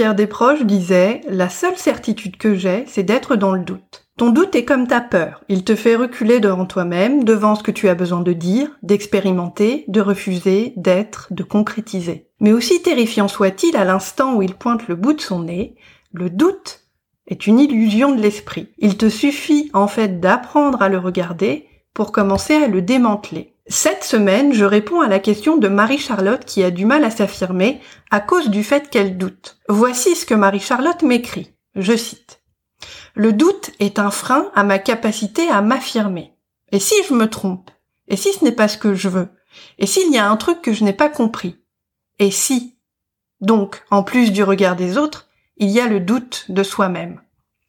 Pierre 0.00 0.14
Desproges 0.14 0.64
disait 0.64 1.20
La 1.28 1.50
seule 1.50 1.76
certitude 1.76 2.38
que 2.38 2.54
j'ai, 2.54 2.84
c'est 2.86 3.02
d'être 3.02 3.36
dans 3.36 3.52
le 3.52 3.62
doute. 3.62 4.06
Ton 4.16 4.30
doute 4.30 4.54
est 4.54 4.64
comme 4.64 4.86
ta 4.86 5.02
peur. 5.02 5.44
Il 5.50 5.62
te 5.62 5.74
fait 5.74 5.94
reculer 5.94 6.40
devant 6.40 6.64
toi-même, 6.64 7.22
devant 7.22 7.54
ce 7.54 7.62
que 7.62 7.70
tu 7.70 7.86
as 7.86 7.94
besoin 7.94 8.22
de 8.22 8.32
dire, 8.32 8.70
d'expérimenter, 8.82 9.84
de 9.88 10.00
refuser, 10.00 10.72
d'être, 10.78 11.28
de 11.32 11.42
concrétiser. 11.42 12.28
Mais 12.40 12.52
aussi 12.52 12.80
terrifiant 12.80 13.28
soit-il 13.28 13.76
à 13.76 13.84
l'instant 13.84 14.36
où 14.36 14.40
il 14.40 14.54
pointe 14.54 14.88
le 14.88 14.94
bout 14.94 15.12
de 15.12 15.20
son 15.20 15.42
nez, 15.42 15.74
le 16.14 16.30
doute 16.30 16.80
est 17.26 17.46
une 17.46 17.60
illusion 17.60 18.14
de 18.14 18.22
l'esprit. 18.22 18.68
Il 18.78 18.96
te 18.96 19.10
suffit 19.10 19.68
en 19.74 19.86
fait 19.86 20.18
d'apprendre 20.18 20.80
à 20.80 20.88
le 20.88 20.96
regarder 20.96 21.66
pour 21.92 22.10
commencer 22.10 22.54
à 22.54 22.68
le 22.68 22.80
démanteler. 22.80 23.54
Cette 23.72 24.02
semaine, 24.02 24.52
je 24.52 24.64
réponds 24.64 25.00
à 25.00 25.06
la 25.06 25.20
question 25.20 25.56
de 25.56 25.68
Marie-Charlotte 25.68 26.44
qui 26.44 26.64
a 26.64 26.72
du 26.72 26.86
mal 26.86 27.04
à 27.04 27.10
s'affirmer 27.10 27.80
à 28.10 28.18
cause 28.18 28.50
du 28.50 28.64
fait 28.64 28.90
qu'elle 28.90 29.16
doute. 29.16 29.60
Voici 29.68 30.16
ce 30.16 30.26
que 30.26 30.34
Marie-Charlotte 30.34 31.02
m'écrit. 31.02 31.54
Je 31.76 31.96
cite. 31.96 32.42
Le 33.14 33.32
doute 33.32 33.70
est 33.78 34.00
un 34.00 34.10
frein 34.10 34.50
à 34.56 34.64
ma 34.64 34.80
capacité 34.80 35.48
à 35.48 35.62
m'affirmer. 35.62 36.34
Et 36.72 36.80
si 36.80 36.96
je 37.08 37.14
me 37.14 37.30
trompe? 37.30 37.70
Et 38.08 38.16
si 38.16 38.32
ce 38.32 38.44
n'est 38.44 38.50
pas 38.50 38.66
ce 38.66 38.76
que 38.76 38.96
je 38.96 39.08
veux? 39.08 39.28
Et 39.78 39.86
s'il 39.86 40.12
y 40.12 40.18
a 40.18 40.28
un 40.28 40.36
truc 40.36 40.62
que 40.62 40.72
je 40.72 40.82
n'ai 40.82 40.92
pas 40.92 41.08
compris? 41.08 41.56
Et 42.18 42.32
si? 42.32 42.76
Donc, 43.40 43.84
en 43.92 44.02
plus 44.02 44.32
du 44.32 44.42
regard 44.42 44.74
des 44.74 44.98
autres, 44.98 45.28
il 45.58 45.70
y 45.70 45.78
a 45.78 45.86
le 45.86 46.00
doute 46.00 46.46
de 46.48 46.64
soi-même. 46.64 47.20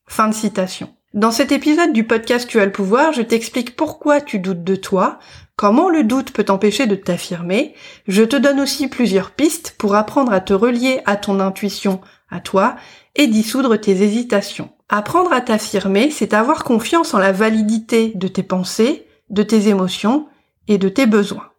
Fin 0.07 0.29
de 0.29 0.33
citation. 0.33 0.95
Dans 1.13 1.31
cet 1.31 1.51
épisode 1.51 1.93
du 1.93 2.07
podcast 2.07 2.49
Tu 2.49 2.59
as 2.59 2.65
le 2.65 2.71
pouvoir, 2.71 3.11
je 3.11 3.21
t'explique 3.21 3.75
pourquoi 3.75 4.19
tu 4.21 4.39
doutes 4.39 4.63
de 4.63 4.77
toi, 4.77 5.19
comment 5.61 5.89
le 5.89 6.03
doute 6.03 6.31
peut 6.31 6.45
t'empêcher 6.45 6.87
de 6.87 6.95
t'affirmer, 6.95 7.75
je 8.07 8.23
te 8.23 8.35
donne 8.35 8.59
aussi 8.59 8.87
plusieurs 8.87 9.29
pistes 9.29 9.75
pour 9.77 9.93
apprendre 9.93 10.33
à 10.33 10.39
te 10.41 10.53
relier 10.53 11.01
à 11.05 11.17
ton 11.17 11.39
intuition, 11.39 12.01
à 12.31 12.39
toi, 12.39 12.77
et 13.13 13.27
dissoudre 13.27 13.79
tes 13.79 13.91
hésitations. 13.91 14.71
Apprendre 14.89 15.31
à 15.31 15.39
t'affirmer, 15.39 16.09
c'est 16.09 16.33
avoir 16.33 16.63
confiance 16.63 17.13
en 17.13 17.19
la 17.19 17.31
validité 17.31 18.11
de 18.15 18.27
tes 18.27 18.41
pensées, 18.41 19.05
de 19.29 19.43
tes 19.43 19.67
émotions 19.67 20.27
et 20.67 20.79
de 20.79 20.89
tes 20.89 21.05
besoins. 21.05 21.51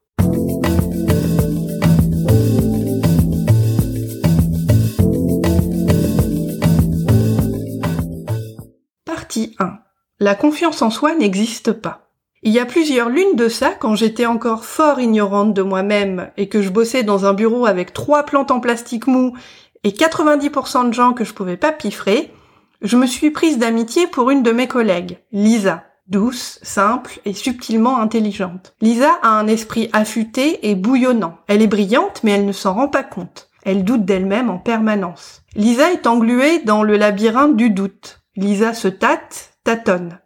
Partie 9.05 9.55
1. 9.61 9.79
La 10.19 10.35
confiance 10.35 10.83
en 10.83 10.91
soi 10.91 11.15
n'existe 11.15 11.71
pas. 11.71 12.12
Il 12.45 12.53
y 12.53 12.59
a 12.59 12.67
plusieurs 12.67 13.09
lunes 13.09 13.37
de 13.37 13.49
ça, 13.49 13.71
quand 13.71 13.95
j'étais 13.95 14.27
encore 14.27 14.65
fort 14.65 14.99
ignorante 14.99 15.55
de 15.55 15.63
moi-même 15.63 16.33
et 16.37 16.49
que 16.49 16.61
je 16.61 16.71
bossais 16.71 17.05
dans 17.05 17.25
un 17.25 17.35
bureau 17.35 17.67
avec 17.67 17.93
trois 17.93 18.25
plantes 18.25 18.51
en 18.51 18.59
plastique 18.59 19.07
mou 19.07 19.37
et 19.85 19.91
90% 19.91 20.89
de 20.89 20.93
gens 20.93 21.13
que 21.13 21.23
je 21.23 21.35
pouvais 21.35 21.57
pas 21.57 21.71
piffrer, 21.71 22.33
je 22.81 22.97
me 22.97 23.07
suis 23.07 23.31
prise 23.31 23.59
d'amitié 23.59 24.09
pour 24.09 24.31
une 24.31 24.43
de 24.43 24.51
mes 24.51 24.67
collègues, 24.67 25.19
Lisa. 25.31 25.85
Douce, 26.09 26.59
simple 26.63 27.21
et 27.25 27.33
subtilement 27.33 28.01
intelligente. 28.01 28.75
Lisa 28.81 29.21
a 29.23 29.29
un 29.29 29.47
esprit 29.47 29.89
affûté 29.93 30.69
et 30.69 30.75
bouillonnant. 30.75 31.39
Elle 31.47 31.63
est 31.63 31.69
brillante 31.69 32.25
mais 32.25 32.33
elle 32.33 32.45
ne 32.45 32.53
s'en 32.53 32.75
rend 32.75 32.89
pas 32.89 33.05
compte. 33.05 33.51
Elle 33.65 33.85
doute 33.85 34.05
d'elle-même 34.05 34.51
en 34.51 34.59
permanence. 34.59 35.43
Lisa 35.55 35.93
est 35.93 36.09
engluée 36.09 36.59
dans 36.65 36.83
le 36.83 36.97
labyrinthe 36.97 37.57
du 37.57 37.71
doute. 37.71 38.21
Lisa 38.35 38.75
se 38.75 38.89
tâte, 38.89 39.53
tâtonne. 39.63 40.19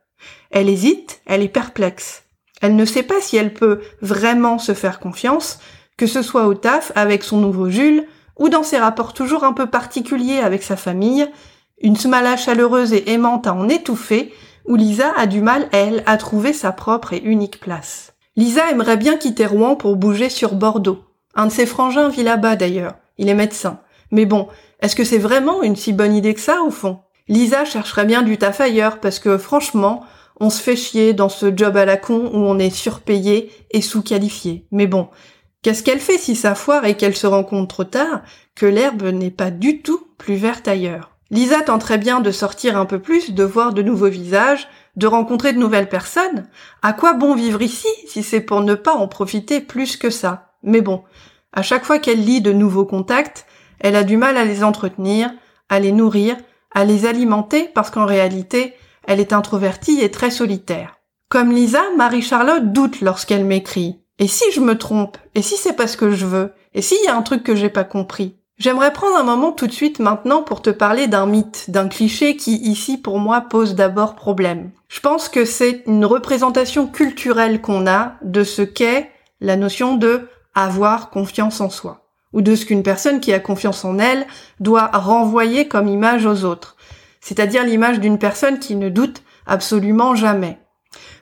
Elle 0.58 0.70
hésite, 0.70 1.20
elle 1.26 1.42
est 1.42 1.48
perplexe. 1.48 2.22
Elle 2.62 2.76
ne 2.76 2.86
sait 2.86 3.02
pas 3.02 3.20
si 3.20 3.36
elle 3.36 3.52
peut 3.52 3.82
vraiment 4.00 4.58
se 4.58 4.72
faire 4.72 5.00
confiance, 5.00 5.58
que 5.98 6.06
ce 6.06 6.22
soit 6.22 6.46
au 6.46 6.54
taf 6.54 6.92
avec 6.94 7.24
son 7.24 7.36
nouveau 7.36 7.68
Jules, 7.68 8.06
ou 8.38 8.48
dans 8.48 8.62
ses 8.62 8.78
rapports 8.78 9.12
toujours 9.12 9.44
un 9.44 9.52
peu 9.52 9.66
particuliers 9.66 10.38
avec 10.38 10.62
sa 10.62 10.76
famille, 10.76 11.28
une 11.82 11.94
smala 11.94 12.38
chaleureuse 12.38 12.94
et 12.94 13.10
aimante 13.10 13.46
à 13.46 13.52
en 13.52 13.68
étouffer, 13.68 14.32
où 14.64 14.76
Lisa 14.76 15.12
a 15.18 15.26
du 15.26 15.42
mal, 15.42 15.68
elle, 15.72 16.02
à 16.06 16.16
trouver 16.16 16.54
sa 16.54 16.72
propre 16.72 17.12
et 17.12 17.20
unique 17.22 17.60
place. 17.60 18.14
Lisa 18.34 18.70
aimerait 18.70 18.96
bien 18.96 19.18
quitter 19.18 19.44
Rouen 19.44 19.76
pour 19.76 19.96
bouger 19.96 20.30
sur 20.30 20.54
Bordeaux. 20.54 21.04
Un 21.34 21.48
de 21.48 21.52
ses 21.52 21.66
frangins 21.66 22.08
vit 22.08 22.22
là-bas 22.22 22.56
d'ailleurs. 22.56 22.94
Il 23.18 23.28
est 23.28 23.34
médecin. 23.34 23.80
Mais 24.10 24.24
bon, 24.24 24.48
est-ce 24.80 24.96
que 24.96 25.04
c'est 25.04 25.18
vraiment 25.18 25.62
une 25.62 25.76
si 25.76 25.92
bonne 25.92 26.14
idée 26.14 26.32
que 26.32 26.40
ça, 26.40 26.62
au 26.62 26.70
fond? 26.70 27.00
Lisa 27.28 27.66
chercherait 27.66 28.06
bien 28.06 28.22
du 28.22 28.38
taf 28.38 28.62
ailleurs 28.62 29.00
parce 29.00 29.18
que 29.18 29.36
franchement, 29.36 30.02
on 30.38 30.50
se 30.50 30.60
fait 30.60 30.76
chier 30.76 31.12
dans 31.12 31.28
ce 31.28 31.54
job 31.56 31.76
à 31.76 31.84
la 31.84 31.96
con 31.96 32.30
où 32.32 32.38
on 32.38 32.58
est 32.58 32.70
surpayé 32.70 33.50
et 33.70 33.80
sous-qualifié. 33.80 34.66
Mais 34.70 34.86
bon, 34.86 35.08
qu'est-ce 35.62 35.82
qu'elle 35.82 36.00
fait 36.00 36.18
si 36.18 36.36
ça 36.36 36.54
foire 36.54 36.84
et 36.84 36.96
qu'elle 36.96 37.16
se 37.16 37.26
rencontre 37.26 37.74
trop 37.74 37.84
tard 37.84 38.22
que 38.54 38.66
l'herbe 38.66 39.04
n'est 39.04 39.30
pas 39.30 39.50
du 39.50 39.82
tout 39.82 40.00
plus 40.18 40.36
verte 40.36 40.68
ailleurs? 40.68 41.12
Lisa 41.30 41.60
tenterait 41.62 41.98
bien 41.98 42.20
de 42.20 42.30
sortir 42.30 42.78
un 42.78 42.84
peu 42.84 43.00
plus, 43.00 43.32
de 43.32 43.42
voir 43.42 43.72
de 43.72 43.82
nouveaux 43.82 44.08
visages, 44.08 44.68
de 44.94 45.06
rencontrer 45.06 45.52
de 45.52 45.58
nouvelles 45.58 45.88
personnes. 45.88 46.48
À 46.82 46.92
quoi 46.92 47.14
bon 47.14 47.34
vivre 47.34 47.62
ici 47.62 47.88
si 48.06 48.22
c'est 48.22 48.40
pour 48.40 48.60
ne 48.60 48.74
pas 48.74 48.94
en 48.94 49.08
profiter 49.08 49.60
plus 49.60 49.96
que 49.96 50.10
ça? 50.10 50.52
Mais 50.62 50.82
bon, 50.82 51.02
à 51.52 51.62
chaque 51.62 51.84
fois 51.84 51.98
qu'elle 51.98 52.24
lit 52.24 52.40
de 52.40 52.52
nouveaux 52.52 52.84
contacts, 52.84 53.46
elle 53.80 53.96
a 53.96 54.04
du 54.04 54.16
mal 54.16 54.36
à 54.36 54.44
les 54.44 54.62
entretenir, 54.62 55.32
à 55.68 55.80
les 55.80 55.92
nourrir, 55.92 56.36
à 56.72 56.84
les 56.84 57.06
alimenter 57.06 57.70
parce 57.74 57.90
qu'en 57.90 58.06
réalité, 58.06 58.74
elle 59.06 59.20
est 59.20 59.32
introvertie 59.32 60.00
et 60.00 60.10
très 60.10 60.30
solitaire. 60.30 60.96
Comme 61.28 61.52
Lisa, 61.52 61.82
Marie-Charlotte 61.96 62.72
doute 62.72 63.00
lorsqu'elle 63.00 63.44
m'écrit. 63.44 64.00
Et 64.18 64.28
si 64.28 64.44
je 64.52 64.60
me 64.60 64.78
trompe? 64.78 65.18
Et 65.34 65.42
si 65.42 65.56
c'est 65.56 65.74
pas 65.74 65.86
ce 65.86 65.96
que 65.96 66.12
je 66.12 66.26
veux? 66.26 66.52
Et 66.74 66.82
s'il 66.82 67.02
y 67.04 67.08
a 67.08 67.16
un 67.16 67.22
truc 67.22 67.42
que 67.42 67.54
j'ai 67.54 67.68
pas 67.68 67.84
compris? 67.84 68.36
J'aimerais 68.58 68.92
prendre 68.92 69.16
un 69.16 69.22
moment 69.22 69.52
tout 69.52 69.66
de 69.66 69.72
suite 69.72 69.98
maintenant 69.98 70.42
pour 70.42 70.62
te 70.62 70.70
parler 70.70 71.08
d'un 71.08 71.26
mythe, 71.26 71.68
d'un 71.68 71.88
cliché 71.88 72.36
qui 72.36 72.56
ici 72.56 72.96
pour 72.96 73.18
moi 73.18 73.42
pose 73.42 73.74
d'abord 73.74 74.14
problème. 74.14 74.70
Je 74.88 75.00
pense 75.00 75.28
que 75.28 75.44
c'est 75.44 75.82
une 75.86 76.06
représentation 76.06 76.86
culturelle 76.86 77.60
qu'on 77.60 77.86
a 77.86 78.14
de 78.22 78.44
ce 78.44 78.62
qu'est 78.62 79.10
la 79.40 79.56
notion 79.56 79.96
de 79.96 80.28
avoir 80.54 81.10
confiance 81.10 81.60
en 81.60 81.68
soi 81.68 82.06
ou 82.32 82.40
de 82.40 82.54
ce 82.54 82.64
qu'une 82.64 82.82
personne 82.82 83.20
qui 83.20 83.32
a 83.32 83.40
confiance 83.40 83.84
en 83.84 83.98
elle 83.98 84.26
doit 84.60 84.90
renvoyer 84.92 85.68
comme 85.68 85.88
image 85.88 86.26
aux 86.26 86.44
autres, 86.44 86.75
c'est-à-dire 87.20 87.64
l'image 87.64 88.00
d'une 88.00 88.18
personne 88.18 88.58
qui 88.58 88.76
ne 88.76 88.88
doute 88.88 89.22
absolument 89.46 90.14
jamais. 90.14 90.58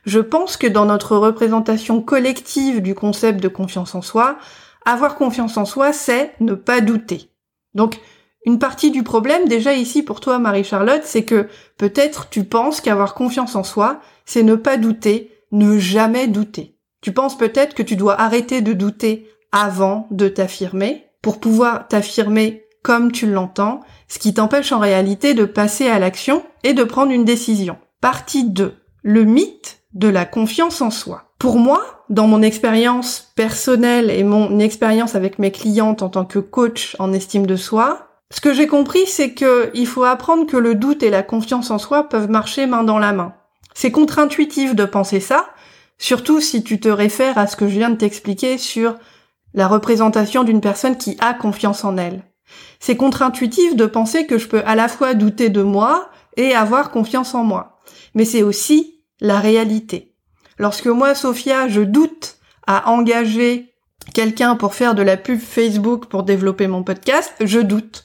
Je 0.04 0.20
pense 0.20 0.56
que 0.56 0.66
dans 0.66 0.84
notre 0.84 1.16
représentation 1.16 2.02
collective 2.02 2.82
du 2.82 2.94
concept 2.94 3.40
de 3.40 3.48
confiance 3.48 3.94
en 3.94 4.02
soi, 4.02 4.38
avoir 4.84 5.14
confiance 5.16 5.56
en 5.56 5.64
soi, 5.64 5.92
c'est 5.92 6.34
ne 6.40 6.54
pas 6.54 6.80
douter. 6.80 7.30
Donc, 7.74 8.00
une 8.46 8.58
partie 8.58 8.90
du 8.90 9.02
problème 9.02 9.48
déjà 9.48 9.72
ici 9.72 10.02
pour 10.02 10.20
toi, 10.20 10.38
Marie-Charlotte, 10.38 11.04
c'est 11.04 11.24
que 11.24 11.48
peut-être 11.78 12.28
tu 12.28 12.44
penses 12.44 12.82
qu'avoir 12.82 13.14
confiance 13.14 13.56
en 13.56 13.64
soi, 13.64 14.00
c'est 14.26 14.42
ne 14.42 14.54
pas 14.54 14.76
douter, 14.76 15.30
ne 15.50 15.78
jamais 15.78 16.26
douter. 16.26 16.76
Tu 17.00 17.12
penses 17.12 17.38
peut-être 17.38 17.74
que 17.74 17.82
tu 17.82 17.96
dois 17.96 18.20
arrêter 18.20 18.60
de 18.60 18.74
douter 18.74 19.28
avant 19.52 20.06
de 20.10 20.28
t'affirmer, 20.28 21.06
pour 21.22 21.40
pouvoir 21.40 21.88
t'affirmer 21.88 22.64
comme 22.82 23.12
tu 23.12 23.26
l'entends, 23.26 23.80
ce 24.08 24.18
qui 24.18 24.34
t'empêche 24.34 24.72
en 24.72 24.78
réalité 24.78 25.34
de 25.34 25.44
passer 25.44 25.88
à 25.88 25.98
l'action 25.98 26.42
et 26.62 26.72
de 26.72 26.84
prendre 26.84 27.12
une 27.12 27.24
décision. 27.24 27.76
Partie 28.00 28.44
2. 28.44 28.74
Le 29.02 29.24
mythe 29.24 29.80
de 29.94 30.08
la 30.08 30.24
confiance 30.24 30.80
en 30.80 30.90
soi. 30.90 31.32
Pour 31.38 31.58
moi, 31.58 32.04
dans 32.10 32.26
mon 32.26 32.42
expérience 32.42 33.32
personnelle 33.36 34.10
et 34.10 34.24
mon 34.24 34.58
expérience 34.58 35.14
avec 35.14 35.38
mes 35.38 35.50
clientes 35.50 36.02
en 36.02 36.08
tant 36.08 36.24
que 36.24 36.38
coach 36.38 36.96
en 36.98 37.12
estime 37.12 37.46
de 37.46 37.56
soi, 37.56 38.08
ce 38.30 38.40
que 38.40 38.52
j'ai 38.52 38.66
compris, 38.66 39.06
c'est 39.06 39.32
que 39.32 39.70
il 39.74 39.86
faut 39.86 40.04
apprendre 40.04 40.46
que 40.46 40.56
le 40.56 40.74
doute 40.74 41.02
et 41.02 41.10
la 41.10 41.22
confiance 41.22 41.70
en 41.70 41.78
soi 41.78 42.08
peuvent 42.08 42.30
marcher 42.30 42.66
main 42.66 42.82
dans 42.82 42.98
la 42.98 43.12
main. 43.12 43.34
C'est 43.74 43.92
contre-intuitif 43.92 44.74
de 44.74 44.84
penser 44.84 45.20
ça, 45.20 45.46
surtout 45.98 46.40
si 46.40 46.64
tu 46.64 46.80
te 46.80 46.88
réfères 46.88 47.38
à 47.38 47.46
ce 47.46 47.56
que 47.56 47.68
je 47.68 47.78
viens 47.78 47.90
de 47.90 47.96
t'expliquer 47.96 48.58
sur 48.58 48.96
la 49.52 49.68
représentation 49.68 50.42
d'une 50.44 50.60
personne 50.60 50.96
qui 50.96 51.16
a 51.20 51.34
confiance 51.34 51.84
en 51.84 51.96
elle. 51.96 52.24
C'est 52.80 52.96
contre-intuitif 52.96 53.76
de 53.76 53.86
penser 53.86 54.26
que 54.26 54.38
je 54.38 54.48
peux 54.48 54.62
à 54.66 54.74
la 54.74 54.88
fois 54.88 55.14
douter 55.14 55.48
de 55.48 55.62
moi 55.62 56.10
et 56.36 56.54
avoir 56.54 56.90
confiance 56.90 57.34
en 57.34 57.44
moi. 57.44 57.80
Mais 58.14 58.24
c'est 58.24 58.42
aussi 58.42 59.00
la 59.20 59.40
réalité. 59.40 60.14
Lorsque 60.58 60.86
moi, 60.86 61.14
Sophia, 61.14 61.68
je 61.68 61.80
doute 61.80 62.36
à 62.66 62.90
engager 62.90 63.74
quelqu'un 64.12 64.56
pour 64.56 64.74
faire 64.74 64.94
de 64.94 65.02
la 65.02 65.16
pub 65.16 65.40
Facebook 65.40 66.06
pour 66.06 66.22
développer 66.22 66.66
mon 66.66 66.82
podcast, 66.82 67.32
je 67.40 67.60
doute. 67.60 68.04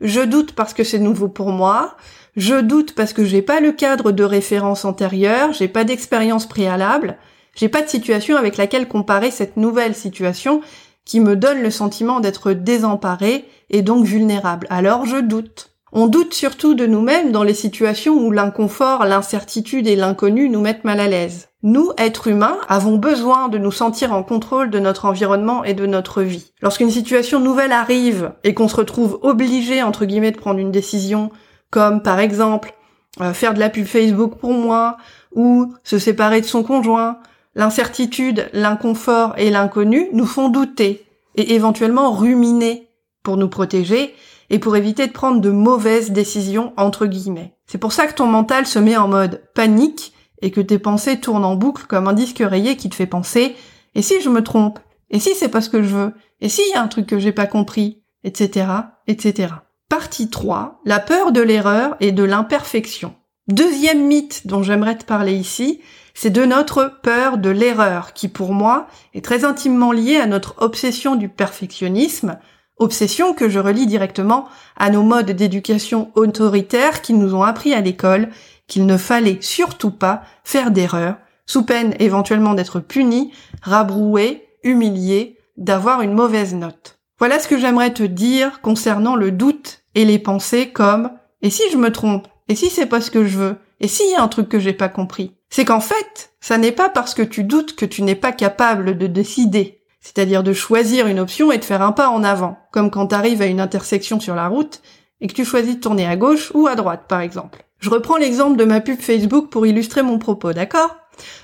Je 0.00 0.20
doute 0.20 0.52
parce 0.52 0.74
que 0.74 0.84
c'est 0.84 0.98
nouveau 0.98 1.28
pour 1.28 1.52
moi. 1.52 1.96
Je 2.36 2.56
doute 2.56 2.94
parce 2.94 3.12
que 3.12 3.24
j'ai 3.24 3.40
pas 3.40 3.60
le 3.60 3.72
cadre 3.72 4.12
de 4.12 4.22
référence 4.22 4.84
antérieure, 4.84 5.54
j'ai 5.54 5.68
pas 5.68 5.84
d'expérience 5.84 6.46
préalable, 6.46 7.16
j'ai 7.54 7.70
pas 7.70 7.80
de 7.80 7.88
situation 7.88 8.36
avec 8.36 8.58
laquelle 8.58 8.88
comparer 8.88 9.30
cette 9.30 9.56
nouvelle 9.56 9.94
situation 9.94 10.60
qui 11.06 11.20
me 11.20 11.36
donne 11.36 11.62
le 11.62 11.70
sentiment 11.70 12.20
d'être 12.20 12.52
désemparé 12.52 13.46
et 13.70 13.80
donc 13.80 14.04
vulnérable. 14.04 14.66
Alors 14.68 15.06
je 15.06 15.16
doute. 15.16 15.70
On 15.92 16.08
doute 16.08 16.34
surtout 16.34 16.74
de 16.74 16.84
nous-mêmes 16.84 17.32
dans 17.32 17.44
les 17.44 17.54
situations 17.54 18.14
où 18.14 18.30
l'inconfort, 18.30 19.06
l'incertitude 19.06 19.86
et 19.86 19.96
l'inconnu 19.96 20.50
nous 20.50 20.60
mettent 20.60 20.84
mal 20.84 21.00
à 21.00 21.06
l'aise. 21.06 21.48
Nous, 21.62 21.90
êtres 21.96 22.26
humains, 22.26 22.58
avons 22.68 22.96
besoin 22.96 23.48
de 23.48 23.56
nous 23.56 23.72
sentir 23.72 24.12
en 24.12 24.22
contrôle 24.22 24.68
de 24.68 24.78
notre 24.78 25.06
environnement 25.06 25.64
et 25.64 25.74
de 25.74 25.86
notre 25.86 26.22
vie. 26.22 26.52
Lorsqu'une 26.60 26.90
situation 26.90 27.40
nouvelle 27.40 27.72
arrive 27.72 28.32
et 28.44 28.52
qu'on 28.52 28.68
se 28.68 28.76
retrouve 28.76 29.18
obligé, 29.22 29.82
entre 29.82 30.04
guillemets, 30.04 30.32
de 30.32 30.36
prendre 30.36 30.58
une 30.58 30.72
décision, 30.72 31.30
comme 31.70 32.02
par 32.02 32.18
exemple 32.18 32.74
euh, 33.20 33.32
faire 33.32 33.54
de 33.54 33.60
la 33.60 33.70
pub 33.70 33.86
Facebook 33.86 34.36
pour 34.36 34.52
moi, 34.52 34.98
ou 35.34 35.72
se 35.82 35.98
séparer 35.98 36.40
de 36.40 36.46
son 36.46 36.62
conjoint, 36.62 37.18
l'incertitude, 37.56 38.48
l'inconfort 38.52 39.34
et 39.36 39.50
l'inconnu 39.50 40.08
nous 40.12 40.26
font 40.26 40.48
douter 40.48 41.04
et 41.34 41.54
éventuellement 41.54 42.12
ruminer 42.12 42.90
pour 43.24 43.36
nous 43.36 43.48
protéger 43.48 44.14
et 44.50 44.60
pour 44.60 44.76
éviter 44.76 45.08
de 45.08 45.12
prendre 45.12 45.40
de 45.40 45.50
mauvaises 45.50 46.12
décisions 46.12 46.72
entre 46.76 47.06
guillemets. 47.06 47.54
C'est 47.66 47.78
pour 47.78 47.92
ça 47.92 48.06
que 48.06 48.14
ton 48.14 48.26
mental 48.26 48.66
se 48.66 48.78
met 48.78 48.96
en 48.96 49.08
mode 49.08 49.42
panique 49.54 50.12
et 50.42 50.52
que 50.52 50.60
tes 50.60 50.78
pensées 50.78 51.18
tournent 51.18 51.44
en 51.44 51.56
boucle 51.56 51.86
comme 51.86 52.06
un 52.06 52.12
disque 52.12 52.42
rayé 52.44 52.76
qui 52.76 52.88
te 52.88 52.94
fait 52.94 53.06
penser 53.06 53.56
et 53.96 54.02
si 54.02 54.20
je 54.20 54.28
me 54.28 54.44
trompe? 54.44 54.78
Et 55.10 55.18
si 55.18 55.34
c'est 55.34 55.48
pas 55.48 55.62
ce 55.62 55.70
que 55.70 55.82
je 55.82 55.88
veux? 55.88 56.14
Et 56.42 56.50
s'il 56.50 56.68
y 56.68 56.74
a 56.74 56.82
un 56.82 56.88
truc 56.88 57.06
que 57.06 57.18
j'ai 57.18 57.32
pas 57.32 57.46
compris? 57.46 58.02
Etc. 58.24 58.66
etc. 59.06 59.54
Partie 59.88 60.28
3. 60.28 60.80
La 60.84 60.98
peur 60.98 61.32
de 61.32 61.40
l'erreur 61.40 61.96
et 62.00 62.12
de 62.12 62.22
l'imperfection. 62.22 63.14
Deuxième 63.48 64.04
mythe 64.06 64.46
dont 64.46 64.62
j'aimerais 64.62 64.98
te 64.98 65.04
parler 65.04 65.34
ici, 65.34 65.80
c'est 66.18 66.30
de 66.30 66.46
notre 66.46 66.98
peur 67.02 67.36
de 67.36 67.50
l'erreur, 67.50 68.14
qui 68.14 68.28
pour 68.28 68.54
moi 68.54 68.88
est 69.12 69.22
très 69.22 69.44
intimement 69.44 69.92
liée 69.92 70.16
à 70.16 70.24
notre 70.24 70.54
obsession 70.58 71.14
du 71.14 71.28
perfectionnisme, 71.28 72.38
obsession 72.78 73.34
que 73.34 73.50
je 73.50 73.58
relie 73.58 73.86
directement 73.86 74.48
à 74.78 74.88
nos 74.88 75.02
modes 75.02 75.30
d'éducation 75.30 76.10
autoritaires 76.14 77.02
qui 77.02 77.12
nous 77.12 77.34
ont 77.34 77.42
appris 77.42 77.74
à 77.74 77.82
l'école 77.82 78.30
qu'il 78.66 78.86
ne 78.86 78.96
fallait 78.96 79.38
surtout 79.42 79.90
pas 79.90 80.22
faire 80.42 80.70
d'erreur, 80.70 81.16
sous 81.44 81.64
peine 81.64 81.94
éventuellement 81.98 82.54
d'être 82.54 82.80
puni, 82.80 83.30
rabroué, 83.60 84.48
humilié, 84.64 85.36
d'avoir 85.58 86.00
une 86.00 86.14
mauvaise 86.14 86.54
note. 86.54 86.98
Voilà 87.18 87.38
ce 87.40 87.46
que 87.46 87.58
j'aimerais 87.58 87.92
te 87.92 88.02
dire 88.02 88.62
concernant 88.62 89.16
le 89.16 89.32
doute 89.32 89.82
et 89.94 90.06
les 90.06 90.18
pensées 90.18 90.70
comme 90.70 91.10
et 91.42 91.50
si 91.50 91.62
je 91.70 91.76
me 91.76 91.92
trompe? 91.92 92.26
Et 92.48 92.54
si 92.54 92.70
c'est 92.70 92.86
pas 92.86 93.02
ce 93.02 93.10
que 93.10 93.26
je 93.26 93.36
veux? 93.36 93.56
Et 93.80 93.88
s'il 93.88 94.10
y 94.10 94.14
a 94.14 94.22
un 94.22 94.28
truc 94.28 94.48
que 94.48 94.58
j'ai 94.58 94.72
pas 94.72 94.88
compris? 94.88 95.35
C'est 95.48 95.64
qu'en 95.64 95.80
fait, 95.80 96.32
ça 96.40 96.58
n'est 96.58 96.72
pas 96.72 96.88
parce 96.88 97.14
que 97.14 97.22
tu 97.22 97.44
doutes 97.44 97.76
que 97.76 97.86
tu 97.86 98.02
n'es 98.02 98.14
pas 98.14 98.32
capable 98.32 98.98
de 98.98 99.06
décider, 99.06 99.80
c'est-à-dire 100.00 100.42
de 100.42 100.52
choisir 100.52 101.06
une 101.06 101.20
option 101.20 101.52
et 101.52 101.58
de 101.58 101.64
faire 101.64 101.82
un 101.82 101.92
pas 101.92 102.08
en 102.08 102.24
avant, 102.24 102.58
comme 102.72 102.90
quand 102.90 103.08
tu 103.08 103.14
arrives 103.14 103.42
à 103.42 103.46
une 103.46 103.60
intersection 103.60 104.20
sur 104.20 104.34
la 104.34 104.48
route 104.48 104.80
et 105.20 105.28
que 105.28 105.34
tu 105.34 105.44
choisis 105.44 105.76
de 105.76 105.80
tourner 105.80 106.06
à 106.06 106.16
gauche 106.16 106.50
ou 106.54 106.66
à 106.66 106.74
droite 106.74 107.04
par 107.08 107.20
exemple. 107.20 107.64
Je 107.78 107.90
reprends 107.90 108.16
l'exemple 108.16 108.56
de 108.56 108.64
ma 108.64 108.80
pub 108.80 109.00
Facebook 109.00 109.50
pour 109.50 109.66
illustrer 109.66 110.02
mon 110.02 110.18
propos, 110.18 110.52
d'accord? 110.52 110.96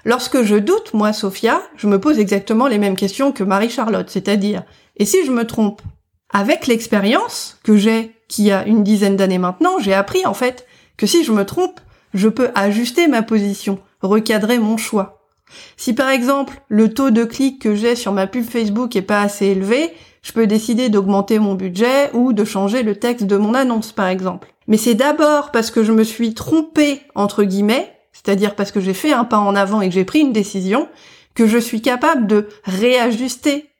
Lorsque 0.04 0.42
je 0.42 0.56
doute, 0.56 0.92
moi, 0.94 1.12
Sophia, 1.12 1.62
je 1.76 1.86
me 1.86 2.00
pose 2.00 2.18
exactement 2.18 2.66
les 2.66 2.78
mêmes 2.78 2.96
questions 2.96 3.32
que 3.32 3.44
Marie-Charlotte, 3.44 4.10
c'est-à-dire, 4.10 4.64
et 4.96 5.04
si 5.04 5.24
je 5.24 5.30
me 5.30 5.46
trompe? 5.46 5.82
Avec 6.30 6.66
l'expérience 6.66 7.58
que 7.62 7.76
j'ai, 7.76 8.16
qui 8.28 8.50
a 8.50 8.66
une 8.66 8.82
dizaine 8.82 9.16
d'années 9.16 9.38
maintenant, 9.38 9.78
j'ai 9.78 9.92
appris 9.92 10.24
en 10.24 10.32
fait 10.32 10.66
que 10.96 11.06
si 11.06 11.24
je 11.24 11.32
me 11.32 11.44
trompe, 11.44 11.80
je 12.14 12.28
peux 12.28 12.50
ajuster 12.54 13.06
ma 13.08 13.22
position, 13.22 13.78
recadrer 14.02 14.58
mon 14.58 14.76
choix. 14.76 15.28
Si 15.76 15.94
par 15.94 16.10
exemple 16.10 16.62
le 16.68 16.92
taux 16.92 17.10
de 17.10 17.24
clic 17.24 17.60
que 17.60 17.74
j'ai 17.74 17.96
sur 17.96 18.12
ma 18.12 18.26
pub 18.26 18.44
Facebook 18.44 18.94
est 18.96 19.02
pas 19.02 19.20
assez 19.20 19.46
élevé, 19.46 19.90
je 20.22 20.32
peux 20.32 20.46
décider 20.46 20.88
d'augmenter 20.88 21.38
mon 21.38 21.54
budget 21.54 22.10
ou 22.14 22.32
de 22.32 22.44
changer 22.44 22.82
le 22.82 22.96
texte 22.96 23.26
de 23.26 23.36
mon 23.36 23.54
annonce 23.54 23.92
par 23.92 24.06
exemple. 24.06 24.52
Mais 24.68 24.76
c'est 24.76 24.94
d'abord 24.94 25.50
parce 25.50 25.70
que 25.70 25.82
je 25.82 25.92
me 25.92 26.04
suis 26.04 26.34
trompée 26.34 27.02
entre 27.14 27.44
guillemets, 27.44 27.92
c'est-à-dire 28.12 28.54
parce 28.54 28.72
que 28.72 28.80
j'ai 28.80 28.94
fait 28.94 29.12
un 29.12 29.24
pas 29.24 29.38
en 29.38 29.56
avant 29.56 29.80
et 29.80 29.88
que 29.88 29.94
j'ai 29.94 30.04
pris 30.04 30.20
une 30.20 30.32
décision, 30.32 30.88
que 31.34 31.46
je 31.46 31.58
suis 31.58 31.82
capable 31.82 32.26
de 32.26 32.48
réajuster 32.64 33.70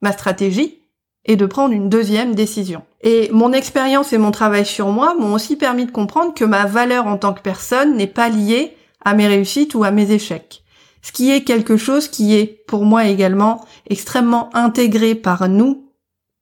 ma 0.00 0.12
stratégie 0.12 0.80
et 1.24 1.36
de 1.36 1.46
prendre 1.46 1.72
une 1.72 1.88
deuxième 1.88 2.34
décision. 2.34 2.82
Et 3.02 3.30
mon 3.32 3.52
expérience 3.52 4.12
et 4.12 4.18
mon 4.18 4.32
travail 4.32 4.66
sur 4.66 4.88
moi 4.88 5.14
m'ont 5.14 5.34
aussi 5.34 5.56
permis 5.56 5.86
de 5.86 5.92
comprendre 5.92 6.34
que 6.34 6.44
ma 6.44 6.66
valeur 6.66 7.06
en 7.06 7.16
tant 7.16 7.32
que 7.32 7.42
personne 7.42 7.96
n'est 7.96 8.08
pas 8.08 8.28
liée 8.28 8.76
à 9.04 9.14
mes 9.14 9.26
réussites 9.26 9.74
ou 9.74 9.84
à 9.84 9.90
mes 9.90 10.10
échecs. 10.12 10.62
Ce 11.02 11.12
qui 11.12 11.30
est 11.30 11.42
quelque 11.42 11.76
chose 11.76 12.08
qui 12.08 12.34
est, 12.34 12.64
pour 12.66 12.84
moi 12.84 13.06
également, 13.06 13.64
extrêmement 13.90 14.54
intégré 14.54 15.14
par 15.14 15.48
nous 15.48 15.88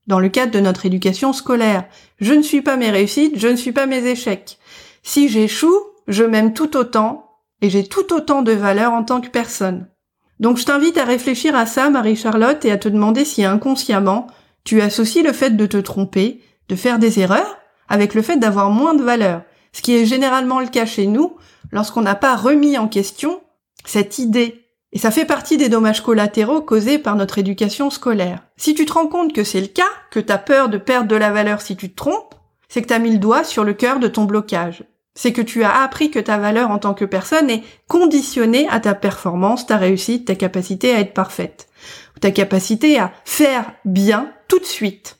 dans 0.06 0.20
le 0.20 0.28
cadre 0.28 0.52
de 0.52 0.60
notre 0.60 0.86
éducation 0.86 1.32
scolaire. 1.32 1.84
Je 2.20 2.34
ne 2.34 2.42
suis 2.42 2.62
pas 2.62 2.76
mes 2.76 2.90
réussites, 2.90 3.38
je 3.38 3.48
ne 3.48 3.56
suis 3.56 3.72
pas 3.72 3.86
mes 3.86 4.06
échecs. 4.06 4.58
Si 5.02 5.28
j'échoue, 5.28 5.80
je 6.08 6.24
m'aime 6.24 6.52
tout 6.52 6.76
autant 6.76 7.30
et 7.62 7.70
j'ai 7.70 7.86
tout 7.86 8.12
autant 8.12 8.42
de 8.42 8.52
valeur 8.52 8.92
en 8.92 9.04
tant 9.04 9.20
que 9.20 9.28
personne. 9.28 9.86
Donc 10.40 10.56
je 10.56 10.64
t'invite 10.64 10.98
à 10.98 11.04
réfléchir 11.04 11.54
à 11.54 11.66
ça, 11.66 11.90
Marie-Charlotte, 11.90 12.64
et 12.64 12.72
à 12.72 12.78
te 12.78 12.88
demander 12.88 13.24
si 13.24 13.44
inconsciemment, 13.44 14.26
tu 14.64 14.80
associes 14.80 15.22
le 15.22 15.32
fait 15.32 15.50
de 15.50 15.66
te 15.66 15.76
tromper, 15.76 16.40
de 16.68 16.76
faire 16.76 16.98
des 16.98 17.20
erreurs, 17.20 17.58
avec 17.88 18.14
le 18.14 18.22
fait 18.22 18.36
d'avoir 18.36 18.70
moins 18.70 18.94
de 18.94 19.02
valeur, 19.02 19.42
ce 19.72 19.82
qui 19.82 19.94
est 19.94 20.06
généralement 20.06 20.60
le 20.60 20.68
cas 20.68 20.86
chez 20.86 21.06
nous 21.06 21.36
lorsqu'on 21.72 22.02
n'a 22.02 22.14
pas 22.14 22.36
remis 22.36 22.78
en 22.78 22.88
question 22.88 23.40
cette 23.84 24.18
idée. 24.18 24.66
Et 24.92 24.98
ça 24.98 25.10
fait 25.10 25.24
partie 25.24 25.56
des 25.56 25.68
dommages 25.68 26.02
collatéraux 26.02 26.62
causés 26.62 26.98
par 26.98 27.14
notre 27.14 27.38
éducation 27.38 27.90
scolaire. 27.90 28.42
Si 28.56 28.74
tu 28.74 28.84
te 28.84 28.92
rends 28.92 29.06
compte 29.06 29.32
que 29.32 29.44
c'est 29.44 29.60
le 29.60 29.68
cas, 29.68 29.90
que 30.10 30.18
tu 30.18 30.32
as 30.32 30.38
peur 30.38 30.68
de 30.68 30.78
perdre 30.78 31.08
de 31.08 31.16
la 31.16 31.30
valeur 31.30 31.60
si 31.60 31.76
tu 31.76 31.90
te 31.90 31.96
trompes, 31.96 32.34
c'est 32.68 32.82
que 32.82 32.88
tu 32.88 32.94
as 32.94 32.98
mis 32.98 33.12
le 33.12 33.18
doigt 33.18 33.44
sur 33.44 33.64
le 33.64 33.72
cœur 33.72 34.00
de 34.00 34.08
ton 34.08 34.24
blocage. 34.24 34.84
C'est 35.14 35.32
que 35.32 35.42
tu 35.42 35.62
as 35.62 35.82
appris 35.82 36.10
que 36.10 36.18
ta 36.18 36.38
valeur 36.38 36.70
en 36.70 36.78
tant 36.78 36.94
que 36.94 37.04
personne 37.04 37.50
est 37.50 37.62
conditionnée 37.88 38.68
à 38.68 38.80
ta 38.80 38.94
performance, 38.94 39.66
ta 39.66 39.76
réussite, 39.76 40.26
ta 40.26 40.34
capacité 40.34 40.94
à 40.94 41.00
être 41.00 41.14
parfaite. 41.14 41.68
Ta 42.20 42.30
capacité 42.30 42.98
à 42.98 43.12
faire 43.24 43.72
bien 43.84 44.32
tout 44.48 44.58
de 44.58 44.64
suite. 44.64 45.18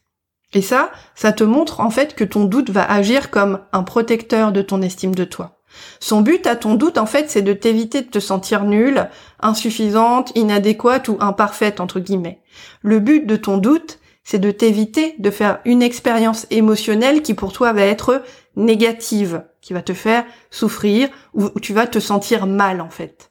Et 0.52 0.62
ça, 0.62 0.90
ça 1.14 1.32
te 1.32 1.44
montre 1.44 1.80
en 1.80 1.90
fait 1.90 2.14
que 2.14 2.24
ton 2.24 2.44
doute 2.44 2.70
va 2.70 2.90
agir 2.90 3.30
comme 3.30 3.60
un 3.72 3.84
protecteur 3.84 4.52
de 4.52 4.62
ton 4.62 4.82
estime 4.82 5.14
de 5.14 5.24
toi. 5.24 5.59
Son 6.00 6.20
but 6.20 6.46
à 6.46 6.56
ton 6.56 6.74
doute, 6.74 6.98
en 6.98 7.06
fait, 7.06 7.30
c'est 7.30 7.42
de 7.42 7.52
t'éviter 7.52 8.02
de 8.02 8.08
te 8.08 8.18
sentir 8.18 8.64
nulle, 8.64 9.08
insuffisante, 9.40 10.32
inadéquate 10.34 11.08
ou 11.08 11.16
imparfaite, 11.20 11.80
entre 11.80 12.00
guillemets. 12.00 12.40
Le 12.82 13.00
but 13.00 13.26
de 13.26 13.36
ton 13.36 13.58
doute, 13.58 13.98
c'est 14.24 14.38
de 14.38 14.50
t'éviter 14.50 15.14
de 15.18 15.30
faire 15.30 15.60
une 15.64 15.82
expérience 15.82 16.46
émotionnelle 16.50 17.22
qui 17.22 17.34
pour 17.34 17.52
toi 17.52 17.72
va 17.72 17.82
être 17.82 18.22
négative, 18.56 19.44
qui 19.60 19.72
va 19.72 19.82
te 19.82 19.94
faire 19.94 20.24
souffrir 20.50 21.08
ou 21.34 21.48
tu 21.60 21.72
vas 21.72 21.86
te 21.86 21.98
sentir 21.98 22.46
mal, 22.46 22.80
en 22.80 22.90
fait. 22.90 23.30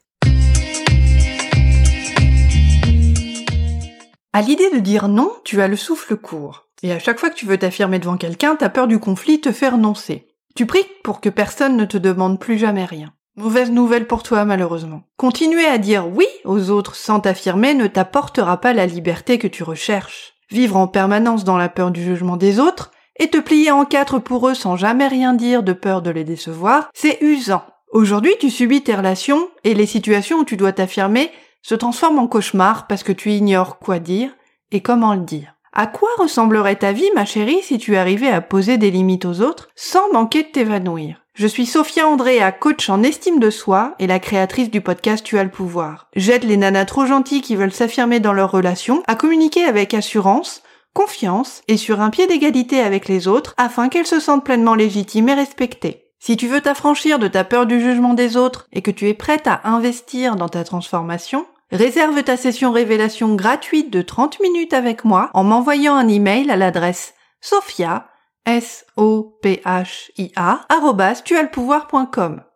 À 4.32 4.42
l'idée 4.42 4.70
de 4.70 4.78
dire 4.78 5.08
non, 5.08 5.32
tu 5.44 5.60
as 5.60 5.68
le 5.68 5.76
souffle 5.76 6.16
court. 6.16 6.68
Et 6.82 6.92
à 6.92 6.98
chaque 6.98 7.18
fois 7.18 7.30
que 7.30 7.34
tu 7.34 7.46
veux 7.46 7.58
t'affirmer 7.58 7.98
devant 7.98 8.16
quelqu'un, 8.16 8.54
ta 8.54 8.68
peur 8.68 8.86
du 8.86 9.00
conflit 9.00 9.40
te 9.40 9.52
fait 9.52 9.68
renoncer. 9.68 10.29
Tu 10.54 10.66
pries 10.66 10.86
pour 11.04 11.20
que 11.20 11.28
personne 11.28 11.76
ne 11.76 11.84
te 11.84 11.96
demande 11.96 12.38
plus 12.38 12.58
jamais 12.58 12.84
rien. 12.84 13.12
Mauvaise 13.36 13.70
nouvelle 13.70 14.06
pour 14.06 14.22
toi, 14.22 14.44
malheureusement. 14.44 15.02
Continuer 15.16 15.64
à 15.64 15.78
dire 15.78 16.08
oui 16.08 16.26
aux 16.44 16.70
autres 16.70 16.96
sans 16.96 17.20
t'affirmer 17.20 17.74
ne 17.74 17.86
t'apportera 17.86 18.60
pas 18.60 18.72
la 18.72 18.86
liberté 18.86 19.38
que 19.38 19.46
tu 19.46 19.62
recherches. 19.62 20.34
Vivre 20.50 20.76
en 20.76 20.88
permanence 20.88 21.44
dans 21.44 21.56
la 21.56 21.68
peur 21.68 21.90
du 21.90 22.02
jugement 22.02 22.36
des 22.36 22.58
autres 22.58 22.90
et 23.18 23.28
te 23.28 23.38
plier 23.38 23.70
en 23.70 23.84
quatre 23.84 24.18
pour 24.18 24.48
eux 24.48 24.54
sans 24.54 24.76
jamais 24.76 25.06
rien 25.06 25.34
dire 25.34 25.62
de 25.62 25.72
peur 25.72 26.02
de 26.02 26.10
les 26.10 26.24
décevoir, 26.24 26.90
c'est 26.92 27.18
usant. 27.20 27.62
Aujourd'hui, 27.92 28.34
tu 28.40 28.50
subis 28.50 28.82
tes 28.82 28.94
relations 28.94 29.48
et 29.64 29.74
les 29.74 29.86
situations 29.86 30.38
où 30.38 30.44
tu 30.44 30.56
dois 30.56 30.72
t'affirmer 30.72 31.30
se 31.62 31.74
transforme 31.74 32.18
en 32.18 32.26
cauchemar 32.26 32.86
parce 32.86 33.02
que 33.02 33.12
tu 33.12 33.30
ignores 33.30 33.78
quoi 33.78 33.98
dire 33.98 34.30
et 34.72 34.80
comment 34.80 35.14
le 35.14 35.20
dire. 35.20 35.54
À 35.72 35.86
quoi 35.86 36.08
ressemblerait 36.18 36.76
ta 36.76 36.90
vie, 36.90 37.08
ma 37.14 37.24
chérie, 37.24 37.62
si 37.62 37.78
tu 37.78 37.96
arrivais 37.96 38.28
à 38.28 38.40
poser 38.40 38.76
des 38.76 38.90
limites 38.90 39.24
aux 39.24 39.40
autres 39.40 39.68
sans 39.76 40.12
manquer 40.12 40.42
de 40.42 40.48
t'évanouir? 40.48 41.22
Je 41.34 41.46
suis 41.46 41.64
Sophia 41.64 42.08
Andrea, 42.08 42.50
coach 42.50 42.90
en 42.90 43.04
estime 43.04 43.38
de 43.38 43.50
soi 43.50 43.94
et 44.00 44.08
la 44.08 44.18
créatrice 44.18 44.68
du 44.68 44.80
podcast 44.80 45.24
Tu 45.24 45.38
as 45.38 45.44
le 45.44 45.50
pouvoir. 45.50 46.08
J'aide 46.16 46.42
les 46.42 46.56
nanas 46.56 46.86
trop 46.86 47.06
gentilles 47.06 47.40
qui 47.40 47.54
veulent 47.54 47.72
s'affirmer 47.72 48.18
dans 48.18 48.32
leurs 48.32 48.50
relations 48.50 49.04
à 49.06 49.14
communiquer 49.14 49.64
avec 49.64 49.94
assurance, 49.94 50.64
confiance 50.92 51.62
et 51.68 51.76
sur 51.76 52.00
un 52.00 52.10
pied 52.10 52.26
d'égalité 52.26 52.80
avec 52.80 53.06
les 53.06 53.28
autres 53.28 53.54
afin 53.56 53.88
qu'elles 53.88 54.06
se 54.06 54.18
sentent 54.18 54.44
pleinement 54.44 54.74
légitimes 54.74 55.28
et 55.28 55.34
respectées. 55.34 56.10
Si 56.18 56.36
tu 56.36 56.48
veux 56.48 56.60
t'affranchir 56.60 57.18
de 57.18 57.28
ta 57.28 57.44
peur 57.44 57.64
du 57.64 57.80
jugement 57.80 58.12
des 58.12 58.36
autres 58.36 58.66
et 58.72 58.82
que 58.82 58.90
tu 58.90 59.08
es 59.08 59.14
prête 59.14 59.46
à 59.46 59.62
investir 59.64 60.36
dans 60.36 60.50
ta 60.50 60.64
transformation, 60.64 61.46
réserve 61.72 62.22
ta 62.22 62.36
session 62.36 62.72
révélation 62.72 63.34
gratuite 63.34 63.90
de 63.90 64.02
30 64.02 64.40
minutes 64.40 64.72
avec 64.72 65.04
moi 65.04 65.30
en 65.34 65.44
m'envoyant 65.44 65.94
un 65.94 66.08
email 66.08 66.50
à 66.50 66.56
l'adresse 66.56 67.14
sophia, 67.40 68.06
s 68.46 68.84
o 68.96 69.38
p 69.42 69.62
h 69.64 70.10
i 70.16 70.32
a 70.36 70.60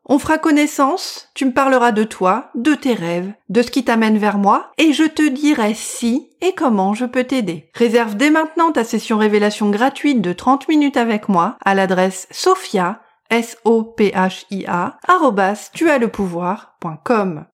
On 0.06 0.18
fera 0.18 0.36
connaissance, 0.36 1.30
tu 1.34 1.46
me 1.46 1.52
parleras 1.52 1.92
de 1.92 2.04
toi, 2.04 2.50
de 2.54 2.74
tes 2.74 2.92
rêves, 2.92 3.32
de 3.48 3.62
ce 3.62 3.70
qui 3.70 3.84
t'amène 3.84 4.18
vers 4.18 4.36
moi, 4.36 4.70
et 4.76 4.92
je 4.92 5.04
te 5.04 5.26
dirai 5.26 5.72
si 5.72 6.28
et 6.42 6.54
comment 6.54 6.92
je 6.92 7.06
peux 7.06 7.24
t'aider. 7.24 7.70
Réserve 7.74 8.14
dès 8.16 8.30
maintenant 8.30 8.72
ta 8.72 8.84
session 8.84 9.16
révélation 9.16 9.70
gratuite 9.70 10.20
de 10.20 10.32
30 10.32 10.68
minutes 10.68 10.98
avec 10.98 11.28
moi 11.28 11.56
à 11.64 11.74
l'adresse 11.74 12.28
sophia, 12.30 13.00
S-O-P-H-I-A, 13.30 14.98
tu 15.72 15.90
as 15.90 15.98
le 15.98 16.08
pouvoir.com. 16.08 17.46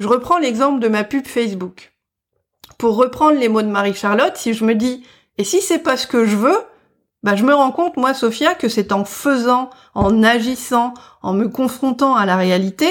Je 0.00 0.08
reprends 0.08 0.38
l'exemple 0.38 0.80
de 0.80 0.88
ma 0.88 1.04
pub 1.04 1.26
Facebook. 1.26 1.92
Pour 2.78 2.96
reprendre 2.96 3.38
les 3.38 3.50
mots 3.50 3.60
de 3.60 3.68
Marie-Charlotte, 3.68 4.34
si 4.34 4.54
je 4.54 4.64
me 4.64 4.74
dis, 4.74 5.04
et 5.36 5.44
si 5.44 5.60
c'est 5.60 5.78
pas 5.78 5.98
ce 5.98 6.06
que 6.06 6.24
je 6.24 6.36
veux, 6.36 6.56
bah 7.22 7.36
je 7.36 7.44
me 7.44 7.52
rends 7.52 7.70
compte, 7.70 7.98
moi, 7.98 8.14
Sophia, 8.14 8.54
que 8.54 8.70
c'est 8.70 8.92
en 8.92 9.04
faisant, 9.04 9.68
en 9.94 10.22
agissant, 10.22 10.94
en 11.20 11.34
me 11.34 11.48
confrontant 11.48 12.16
à 12.16 12.24
la 12.24 12.36
réalité, 12.36 12.88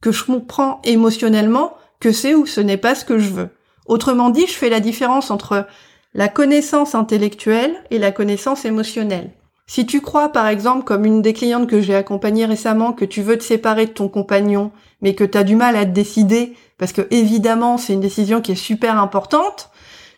que 0.00 0.12
je 0.12 0.24
comprends 0.24 0.80
émotionnellement 0.84 1.76
que 1.98 2.12
c'est 2.12 2.36
ou 2.36 2.46
ce 2.46 2.60
n'est 2.60 2.76
pas 2.76 2.94
ce 2.94 3.04
que 3.04 3.18
je 3.18 3.30
veux. 3.30 3.48
Autrement 3.86 4.30
dit, 4.30 4.46
je 4.46 4.54
fais 4.54 4.70
la 4.70 4.78
différence 4.78 5.32
entre 5.32 5.66
la 6.14 6.28
connaissance 6.28 6.94
intellectuelle 6.94 7.74
et 7.90 7.98
la 7.98 8.12
connaissance 8.12 8.64
émotionnelle. 8.64 9.32
Si 9.66 9.86
tu 9.86 10.00
crois, 10.00 10.30
par 10.30 10.48
exemple, 10.48 10.84
comme 10.84 11.04
une 11.04 11.22
des 11.22 11.32
clientes 11.32 11.68
que 11.68 11.80
j'ai 11.80 11.94
accompagnées 11.94 12.46
récemment, 12.46 12.92
que 12.92 13.04
tu 13.04 13.22
veux 13.22 13.38
te 13.38 13.44
séparer 13.44 13.86
de 13.86 13.92
ton 13.92 14.08
compagnon, 14.08 14.72
mais 15.00 15.14
que 15.14 15.24
tu 15.24 15.38
as 15.38 15.44
du 15.44 15.56
mal 15.56 15.76
à 15.76 15.84
te 15.84 15.90
décider, 15.90 16.54
parce 16.78 16.92
que 16.92 17.06
évidemment 17.10 17.78
c'est 17.78 17.92
une 17.92 18.00
décision 18.00 18.40
qui 18.40 18.52
est 18.52 18.56
super 18.56 18.98
importante, 18.98 19.70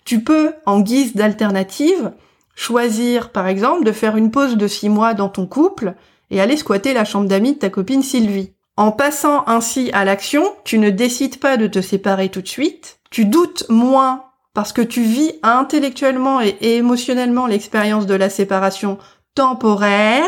tu 0.04 0.22
peux, 0.22 0.52
en 0.66 0.80
guise 0.80 1.14
d'alternative, 1.14 2.12
choisir, 2.54 3.30
par 3.30 3.46
exemple, 3.48 3.84
de 3.84 3.92
faire 3.92 4.16
une 4.16 4.30
pause 4.30 4.56
de 4.56 4.68
six 4.68 4.88
mois 4.88 5.14
dans 5.14 5.28
ton 5.28 5.46
couple 5.46 5.94
et 6.30 6.40
aller 6.40 6.56
squatter 6.56 6.92
la 6.92 7.04
chambre 7.04 7.28
d'amis 7.28 7.54
de 7.54 7.58
ta 7.58 7.70
copine 7.70 8.02
Sylvie. 8.02 8.52
En 8.76 8.90
passant 8.90 9.44
ainsi 9.46 9.90
à 9.92 10.04
l'action, 10.04 10.44
tu 10.64 10.78
ne 10.78 10.90
décides 10.90 11.38
pas 11.38 11.56
de 11.56 11.66
te 11.66 11.80
séparer 11.80 12.28
tout 12.28 12.42
de 12.42 12.48
suite, 12.48 12.98
tu 13.10 13.24
doutes 13.24 13.66
moins 13.68 14.24
parce 14.52 14.72
que 14.72 14.82
tu 14.82 15.02
vis 15.02 15.32
intellectuellement 15.42 16.40
et 16.40 16.56
émotionnellement 16.60 17.46
l'expérience 17.46 18.06
de 18.06 18.14
la 18.14 18.30
séparation 18.30 18.98
temporaire, 19.34 20.24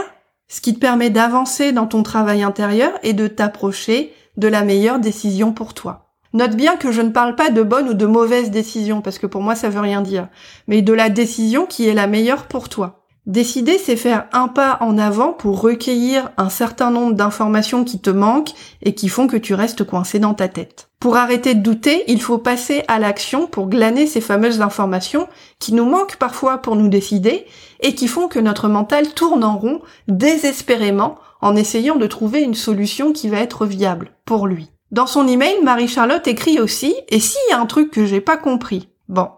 ce 0.49 0.61
qui 0.61 0.75
te 0.75 0.81
permet 0.81 1.11
d'avancer 1.11 1.73
dans 1.73 1.87
ton 1.87 2.03
travail 2.03 2.43
intérieur 2.43 2.93
et 3.03 3.13
de 3.13 3.27
t'approcher 3.27 4.13
de 4.37 4.49
la 4.49 4.63
meilleure 4.63 4.99
décision 4.99 5.53
pour 5.53 5.75
toi. 5.75 6.13
Note 6.33 6.57
bien 6.57 6.77
que 6.77 6.93
je 6.93 7.01
ne 7.01 7.11
parle 7.11 7.35
pas 7.35 7.51
de 7.51 7.63
bonne 7.63 7.89
ou 7.89 7.95
de 7.95 8.07
mauvaise 8.07 8.51
décision, 8.51 9.01
parce 9.01 9.19
que 9.19 9.27
pour 9.27 9.41
moi 9.41 9.55
ça 9.55 9.71
veut 9.71 9.81
rien 9.81 10.03
dire, 10.03 10.29
mais 10.67 10.83
de 10.83 10.93
la 10.93 11.09
décision 11.09 11.67
qui 11.67 11.89
est 11.89 11.95
la 11.95 12.07
meilleure 12.07 12.47
pour 12.47 12.69
toi. 12.69 13.06
Décider, 13.27 13.77
c'est 13.79 13.97
faire 13.97 14.29
un 14.33 14.47
pas 14.47 14.79
en 14.81 14.99
avant 14.99 15.33
pour 15.33 15.61
recueillir 15.61 16.31
un 16.37 16.49
certain 16.49 16.93
nombre 16.93 17.15
d'informations 17.15 17.83
qui 17.83 17.99
te 17.99 18.11
manquent 18.11 18.53
et 18.83 18.95
qui 18.95 19.09
font 19.09 19.27
que 19.27 19.37
tu 19.37 19.53
restes 19.53 19.83
coincé 19.83 20.21
dans 20.21 20.35
ta 20.35 20.47
tête. 20.47 20.91
Pour 21.01 21.17
arrêter 21.17 21.55
de 21.55 21.61
douter, 21.61 22.05
il 22.07 22.23
faut 22.23 22.39
passer 22.39 22.85
à 22.87 23.01
l'action 23.01 23.49
pour 23.49 23.69
glaner 23.69 24.07
ces 24.07 24.21
fameuses 24.21 24.61
informations 24.61 25.27
qui 25.59 25.75
nous 25.75 25.85
manquent 25.85 26.17
parfois 26.17 26.59
pour 26.59 26.77
nous 26.77 26.89
décider 26.89 27.47
et 27.81 27.97
qui 27.97 28.07
font 28.07 28.29
que 28.29 28.39
notre 28.39 28.69
mental 28.69 29.09
tourne 29.13 29.43
en 29.43 29.59
rond 29.59 29.81
désespérément 30.07 31.17
en 31.41 31.57
essayant 31.57 31.97
de 31.97 32.07
trouver 32.07 32.43
une 32.43 32.55
solution 32.55 33.13
qui 33.13 33.29
va 33.29 33.39
être 33.39 33.67
viable 33.67 34.13
pour 34.25 34.47
lui. 34.47 34.71
Dans 34.93 35.09
son 35.09 35.27
email, 35.27 35.57
Marie-Charlotte 35.65 36.29
écrit 36.29 36.61
aussi, 36.61 36.95
et 37.09 37.19
s'il 37.19 37.41
y 37.51 37.53
a 37.53 37.61
un 37.61 37.67
truc 37.67 37.91
que 37.91 38.07
j'ai 38.07 38.21
pas 38.21 38.37
compris? 38.37 38.89
Bon, 39.09 39.31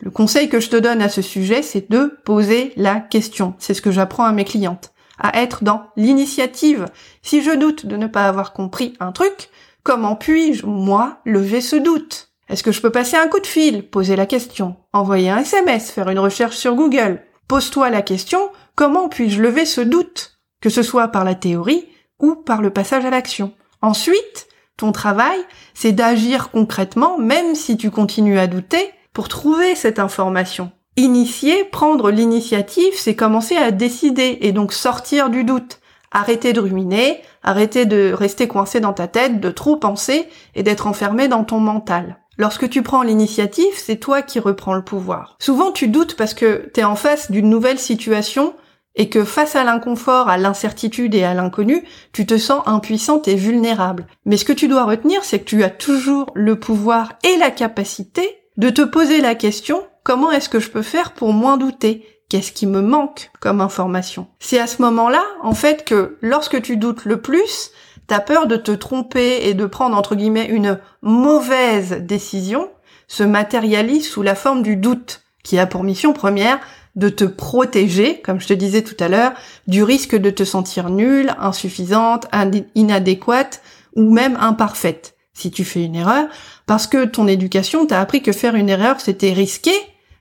le 0.00 0.10
conseil 0.10 0.48
que 0.48 0.60
je 0.60 0.68
te 0.68 0.76
donne 0.76 1.02
à 1.02 1.08
ce 1.08 1.22
sujet, 1.22 1.62
c'est 1.62 1.90
de 1.90 2.18
poser 2.24 2.72
la 2.76 2.96
question. 3.00 3.54
C'est 3.58 3.74
ce 3.74 3.82
que 3.82 3.90
j'apprends 3.90 4.24
à 4.24 4.32
mes 4.32 4.44
clientes. 4.44 4.92
À 5.18 5.40
être 5.40 5.62
dans 5.62 5.84
l'initiative. 5.96 6.86
Si 7.22 7.42
je 7.42 7.56
doute 7.56 7.86
de 7.86 7.96
ne 7.96 8.06
pas 8.06 8.26
avoir 8.26 8.52
compris 8.52 8.94
un 8.98 9.12
truc, 9.12 9.50
comment 9.84 10.16
puis-je, 10.16 10.66
moi, 10.66 11.20
lever 11.24 11.60
ce 11.60 11.76
doute? 11.76 12.30
Est-ce 12.48 12.62
que 12.62 12.72
je 12.72 12.80
peux 12.80 12.90
passer 12.90 13.16
un 13.16 13.28
coup 13.28 13.40
de 13.40 13.46
fil, 13.46 13.88
poser 13.88 14.16
la 14.16 14.26
question, 14.26 14.76
envoyer 14.92 15.30
un 15.30 15.38
SMS, 15.38 15.90
faire 15.90 16.10
une 16.10 16.18
recherche 16.18 16.56
sur 16.56 16.74
Google? 16.74 17.22
Pose-toi 17.48 17.90
la 17.90 18.02
question, 18.02 18.50
comment 18.74 19.08
puis-je 19.08 19.40
lever 19.40 19.64
ce 19.64 19.80
doute? 19.80 20.38
Que 20.60 20.70
ce 20.70 20.82
soit 20.82 21.08
par 21.08 21.24
la 21.24 21.34
théorie 21.34 21.88
ou 22.18 22.34
par 22.34 22.60
le 22.60 22.70
passage 22.70 23.04
à 23.04 23.10
l'action. 23.10 23.52
Ensuite, 23.80 24.48
ton 24.76 24.92
travail, 24.92 25.38
c'est 25.74 25.92
d'agir 25.92 26.50
concrètement, 26.50 27.18
même 27.18 27.54
si 27.54 27.76
tu 27.76 27.90
continues 27.90 28.38
à 28.38 28.46
douter, 28.46 28.90
pour 29.12 29.28
trouver 29.28 29.74
cette 29.74 29.98
information. 29.98 30.70
Initier, 30.96 31.64
prendre 31.64 32.10
l'initiative, 32.10 32.92
c'est 32.94 33.16
commencer 33.16 33.56
à 33.56 33.70
décider 33.70 34.38
et 34.42 34.52
donc 34.52 34.72
sortir 34.72 35.30
du 35.30 35.44
doute. 35.44 35.80
Arrêter 36.10 36.52
de 36.52 36.60
ruminer, 36.60 37.22
arrêter 37.42 37.86
de 37.86 38.12
rester 38.12 38.46
coincé 38.46 38.80
dans 38.80 38.92
ta 38.92 39.08
tête, 39.08 39.40
de 39.40 39.50
trop 39.50 39.76
penser 39.76 40.28
et 40.54 40.62
d'être 40.62 40.86
enfermé 40.86 41.28
dans 41.28 41.44
ton 41.44 41.58
mental. 41.58 42.18
Lorsque 42.36 42.68
tu 42.68 42.82
prends 42.82 43.02
l'initiative, 43.02 43.72
c'est 43.76 43.96
toi 43.96 44.20
qui 44.20 44.38
reprends 44.38 44.74
le 44.74 44.84
pouvoir. 44.84 45.36
Souvent 45.38 45.72
tu 45.72 45.88
doutes 45.88 46.16
parce 46.16 46.34
que 46.34 46.70
t'es 46.74 46.84
en 46.84 46.96
face 46.96 47.30
d'une 47.30 47.48
nouvelle 47.48 47.78
situation 47.78 48.54
et 48.94 49.08
que 49.08 49.24
face 49.24 49.56
à 49.56 49.64
l'inconfort, 49.64 50.28
à 50.28 50.36
l'incertitude 50.36 51.14
et 51.14 51.24
à 51.24 51.32
l'inconnu, 51.32 51.84
tu 52.12 52.26
te 52.26 52.36
sens 52.36 52.62
impuissante 52.66 53.28
et 53.28 53.34
vulnérable. 53.34 54.06
Mais 54.26 54.36
ce 54.36 54.44
que 54.44 54.52
tu 54.52 54.68
dois 54.68 54.84
retenir, 54.84 55.24
c'est 55.24 55.38
que 55.38 55.44
tu 55.44 55.64
as 55.64 55.70
toujours 55.70 56.30
le 56.34 56.58
pouvoir 56.58 57.14
et 57.24 57.38
la 57.38 57.50
capacité 57.50 58.41
de 58.56 58.70
te 58.70 58.82
poser 58.82 59.20
la 59.20 59.34
question 59.34 59.82
comment 60.02 60.30
est-ce 60.30 60.48
que 60.48 60.60
je 60.60 60.70
peux 60.70 60.82
faire 60.82 61.12
pour 61.12 61.32
moins 61.32 61.56
douter? 61.56 62.06
Qu'est-ce 62.28 62.52
qui 62.52 62.66
me 62.66 62.80
manque 62.80 63.30
comme 63.40 63.60
information? 63.60 64.26
C'est 64.40 64.58
à 64.58 64.66
ce 64.66 64.80
moment-là, 64.82 65.22
en 65.42 65.54
fait, 65.54 65.84
que 65.84 66.16
lorsque 66.22 66.62
tu 66.62 66.76
doutes 66.76 67.04
le 67.04 67.20
plus, 67.20 67.72
t'as 68.06 68.20
peur 68.20 68.46
de 68.46 68.56
te 68.56 68.72
tromper 68.72 69.48
et 69.48 69.54
de 69.54 69.66
prendre 69.66 69.96
entre 69.96 70.14
guillemets 70.14 70.46
une 70.46 70.78
mauvaise 71.02 71.98
décision, 72.00 72.70
se 73.06 73.22
matérialise 73.22 74.08
sous 74.08 74.22
la 74.22 74.34
forme 74.34 74.62
du 74.62 74.76
doute, 74.76 75.22
qui 75.44 75.58
a 75.58 75.66
pour 75.66 75.84
mission 75.84 76.12
première 76.12 76.58
de 76.94 77.08
te 77.08 77.24
protéger, 77.24 78.20
comme 78.20 78.40
je 78.40 78.48
te 78.48 78.52
disais 78.52 78.82
tout 78.82 78.96
à 79.00 79.08
l'heure, 79.08 79.32
du 79.66 79.82
risque 79.82 80.16
de 80.16 80.30
te 80.30 80.44
sentir 80.44 80.88
nulle, 80.88 81.34
insuffisante, 81.38 82.26
inadéquate 82.74 83.62
ou 83.96 84.10
même 84.10 84.36
imparfaite 84.40 85.16
si 85.32 85.50
tu 85.50 85.64
fais 85.64 85.84
une 85.84 85.94
erreur, 85.94 86.28
parce 86.66 86.86
que 86.86 87.04
ton 87.04 87.26
éducation 87.26 87.86
t'a 87.86 88.00
appris 88.00 88.22
que 88.22 88.32
faire 88.32 88.54
une 88.54 88.68
erreur, 88.68 89.00
c'était 89.00 89.32
risqué 89.32 89.72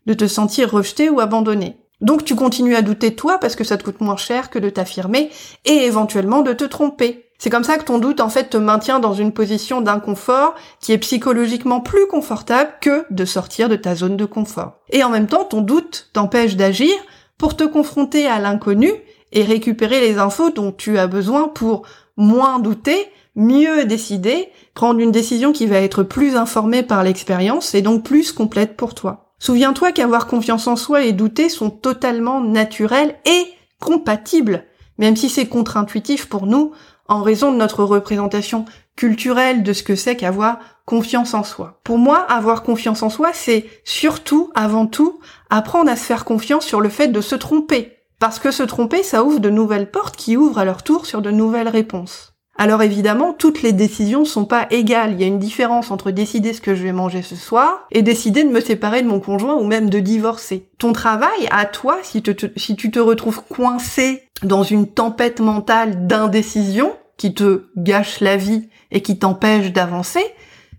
de 0.05 0.13
te 0.13 0.27
sentir 0.27 0.71
rejeté 0.71 1.09
ou 1.09 1.19
abandonné. 1.19 1.77
Donc 2.01 2.25
tu 2.25 2.35
continues 2.35 2.75
à 2.75 2.81
douter 2.81 3.15
toi 3.15 3.37
parce 3.37 3.55
que 3.55 3.63
ça 3.63 3.77
te 3.77 3.83
coûte 3.83 4.01
moins 4.01 4.17
cher 4.17 4.49
que 4.49 4.57
de 4.59 4.69
t'affirmer 4.69 5.29
et 5.65 5.85
éventuellement 5.85 6.41
de 6.41 6.53
te 6.53 6.63
tromper. 6.63 7.25
C'est 7.37 7.49
comme 7.49 7.63
ça 7.63 7.77
que 7.77 7.83
ton 7.83 7.97
doute 7.97 8.21
en 8.21 8.29
fait 8.29 8.49
te 8.49 8.57
maintient 8.57 8.99
dans 8.99 9.13
une 9.13 9.31
position 9.31 9.81
d'inconfort 9.81 10.55
qui 10.79 10.93
est 10.93 10.97
psychologiquement 10.99 11.81
plus 11.81 12.07
confortable 12.07 12.71
que 12.81 13.05
de 13.09 13.25
sortir 13.25 13.69
de 13.69 13.75
ta 13.75 13.95
zone 13.95 14.17
de 14.17 14.25
confort. 14.25 14.73
Et 14.89 15.03
en 15.03 15.09
même 15.09 15.27
temps, 15.27 15.43
ton 15.43 15.61
doute 15.61 16.09
t'empêche 16.13 16.55
d'agir 16.55 16.93
pour 17.37 17.55
te 17.55 17.63
confronter 17.63 18.27
à 18.27 18.39
l'inconnu 18.39 18.91
et 19.31 19.43
récupérer 19.43 20.01
les 20.01 20.17
infos 20.19 20.51
dont 20.51 20.71
tu 20.71 20.97
as 20.97 21.07
besoin 21.07 21.47
pour 21.47 21.83
moins 22.15 22.59
douter 22.59 23.07
mieux 23.35 23.85
décider, 23.85 24.49
prendre 24.73 24.99
une 24.99 25.11
décision 25.11 25.51
qui 25.51 25.65
va 25.65 25.77
être 25.77 26.03
plus 26.03 26.35
informée 26.35 26.83
par 26.83 27.03
l'expérience 27.03 27.73
et 27.75 27.81
donc 27.81 28.03
plus 28.03 28.31
complète 28.31 28.75
pour 28.75 28.95
toi. 28.95 29.33
Souviens-toi 29.39 29.91
qu'avoir 29.91 30.27
confiance 30.27 30.67
en 30.67 30.75
soi 30.75 31.03
et 31.03 31.13
douter 31.13 31.49
sont 31.49 31.69
totalement 31.69 32.41
naturels 32.41 33.15
et 33.25 33.45
compatibles, 33.79 34.65
même 34.97 35.15
si 35.15 35.29
c'est 35.29 35.47
contre-intuitif 35.47 36.27
pour 36.27 36.45
nous 36.45 36.73
en 37.07 37.23
raison 37.23 37.51
de 37.51 37.57
notre 37.57 37.83
représentation 37.83 38.65
culturelle 38.95 39.63
de 39.63 39.73
ce 39.73 39.83
que 39.83 39.95
c'est 39.95 40.15
qu'avoir 40.15 40.59
confiance 40.85 41.33
en 41.33 41.43
soi. 41.43 41.79
Pour 41.83 41.97
moi, 41.97 42.19
avoir 42.19 42.63
confiance 42.63 43.01
en 43.01 43.09
soi, 43.09 43.31
c'est 43.33 43.65
surtout, 43.83 44.51
avant 44.55 44.85
tout, 44.85 45.19
apprendre 45.49 45.89
à 45.89 45.95
se 45.95 46.05
faire 46.05 46.23
confiance 46.23 46.65
sur 46.65 46.81
le 46.81 46.89
fait 46.89 47.07
de 47.07 47.21
se 47.21 47.35
tromper. 47.35 47.97
Parce 48.19 48.37
que 48.37 48.51
se 48.51 48.63
tromper, 48.63 49.01
ça 49.01 49.23
ouvre 49.23 49.39
de 49.39 49.49
nouvelles 49.49 49.89
portes 49.89 50.15
qui 50.15 50.37
ouvrent 50.37 50.59
à 50.59 50.65
leur 50.65 50.83
tour 50.83 51.05
sur 51.05 51.21
de 51.21 51.31
nouvelles 51.31 51.69
réponses. 51.69 52.30
Alors 52.61 52.83
évidemment, 52.83 53.33
toutes 53.33 53.63
les 53.63 53.73
décisions 53.73 54.23
sont 54.23 54.45
pas 54.45 54.67
égales. 54.69 55.13
Il 55.13 55.19
y 55.19 55.23
a 55.23 55.27
une 55.27 55.39
différence 55.39 55.89
entre 55.89 56.11
décider 56.11 56.53
ce 56.53 56.61
que 56.61 56.75
je 56.75 56.83
vais 56.83 56.91
manger 56.91 57.23
ce 57.23 57.35
soir 57.35 57.87
et 57.89 58.03
décider 58.03 58.43
de 58.43 58.51
me 58.51 58.61
séparer 58.61 59.01
de 59.01 59.07
mon 59.07 59.19
conjoint 59.19 59.55
ou 59.55 59.65
même 59.65 59.89
de 59.89 59.97
divorcer. 59.97 60.69
Ton 60.77 60.93
travail, 60.93 61.47
à 61.49 61.65
toi, 61.65 61.97
si, 62.03 62.21
si 62.57 62.75
tu 62.75 62.91
te 62.91 62.99
retrouves 62.99 63.41
coincé 63.49 64.21
dans 64.43 64.61
une 64.61 64.85
tempête 64.85 65.39
mentale 65.39 66.05
d'indécision 66.05 66.93
qui 67.17 67.33
te 67.33 67.63
gâche 67.77 68.19
la 68.19 68.37
vie 68.37 68.69
et 68.91 69.01
qui 69.01 69.17
t'empêche 69.17 69.71
d'avancer, 69.71 70.23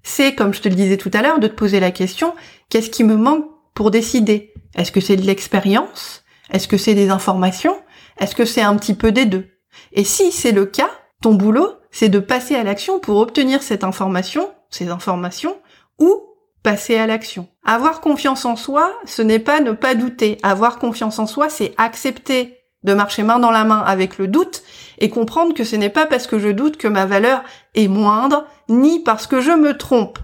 c'est, 0.05 0.37
comme 0.37 0.55
je 0.55 0.61
te 0.61 0.69
le 0.69 0.77
disais 0.77 0.99
tout 0.99 1.11
à 1.13 1.21
l'heure, 1.21 1.41
de 1.41 1.49
te 1.49 1.57
poser 1.57 1.81
la 1.81 1.91
question, 1.91 2.33
qu'est-ce 2.69 2.91
qui 2.91 3.03
me 3.03 3.17
manque 3.17 3.47
pour 3.75 3.91
décider? 3.91 4.55
Est-ce 4.77 4.93
que 4.93 5.01
c'est 5.01 5.17
de 5.17 5.27
l'expérience? 5.27 6.23
Est-ce 6.53 6.69
que 6.69 6.77
c'est 6.77 6.95
des 6.95 7.11
informations? 7.11 7.75
Est-ce 8.21 8.37
que 8.37 8.45
c'est 8.45 8.63
un 8.63 8.77
petit 8.77 8.95
peu 8.95 9.11
des 9.11 9.27
deux? 9.27 9.49
Et 9.93 10.05
si 10.05 10.31
c'est 10.31 10.53
le 10.53 10.67
cas, 10.67 10.91
ton 11.23 11.35
boulot, 11.35 11.73
c'est 11.91 12.09
de 12.09 12.19
passer 12.19 12.55
à 12.55 12.65
l'action 12.65 12.99
pour 12.99 13.17
obtenir 13.17 13.63
cette 13.63 13.85
information, 13.85 14.51
ces 14.69 14.89
informations, 14.89 15.57
ou 15.99 16.21
passer 16.63 16.97
à 16.97 17.07
l'action. 17.07 17.49
Avoir 17.65 18.01
confiance 18.01 18.45
en 18.45 18.57
soi, 18.57 18.93
ce 19.07 19.23
n'est 19.23 19.39
pas 19.39 19.61
ne 19.61 19.73
pas 19.73 19.95
douter. 19.95 20.39
Avoir 20.43 20.79
confiance 20.79 21.19
en 21.19 21.27
soi, 21.27 21.49
c'est 21.49 21.75
accepter 21.79 22.59
de 22.83 22.95
marcher 22.95 23.23
main 23.23 23.39
dans 23.39 23.51
la 23.51 23.65
main 23.65 23.79
avec 23.79 24.19
le 24.19 24.27
doute 24.27 24.63
et 24.99 25.09
comprendre 25.09 25.55
que 25.55 25.65
ce 25.65 25.77
n'est 25.77 25.89
pas 25.89 26.07
parce 26.07 26.27
que 26.27 26.39
je 26.39 26.49
doute 26.49 26.77
que 26.77 26.89
ma 26.89 27.07
valeur 27.07 27.43
est 27.75 27.89
moindre, 27.89 28.47
ni 28.69 29.03
parce 29.03 29.27
que 29.27 29.41
je 29.41 29.53
me 29.53 29.77
trompe. 29.77 30.19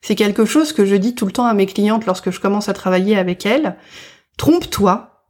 C'est 0.00 0.14
quelque 0.14 0.44
chose 0.44 0.72
que 0.72 0.84
je 0.84 0.94
dis 0.94 1.14
tout 1.14 1.26
le 1.26 1.32
temps 1.32 1.46
à 1.46 1.54
mes 1.54 1.66
clientes 1.66 2.06
lorsque 2.06 2.30
je 2.30 2.40
commence 2.40 2.68
à 2.68 2.74
travailler 2.74 3.16
avec 3.16 3.46
elles. 3.46 3.76
Trompe-toi. 4.36 5.24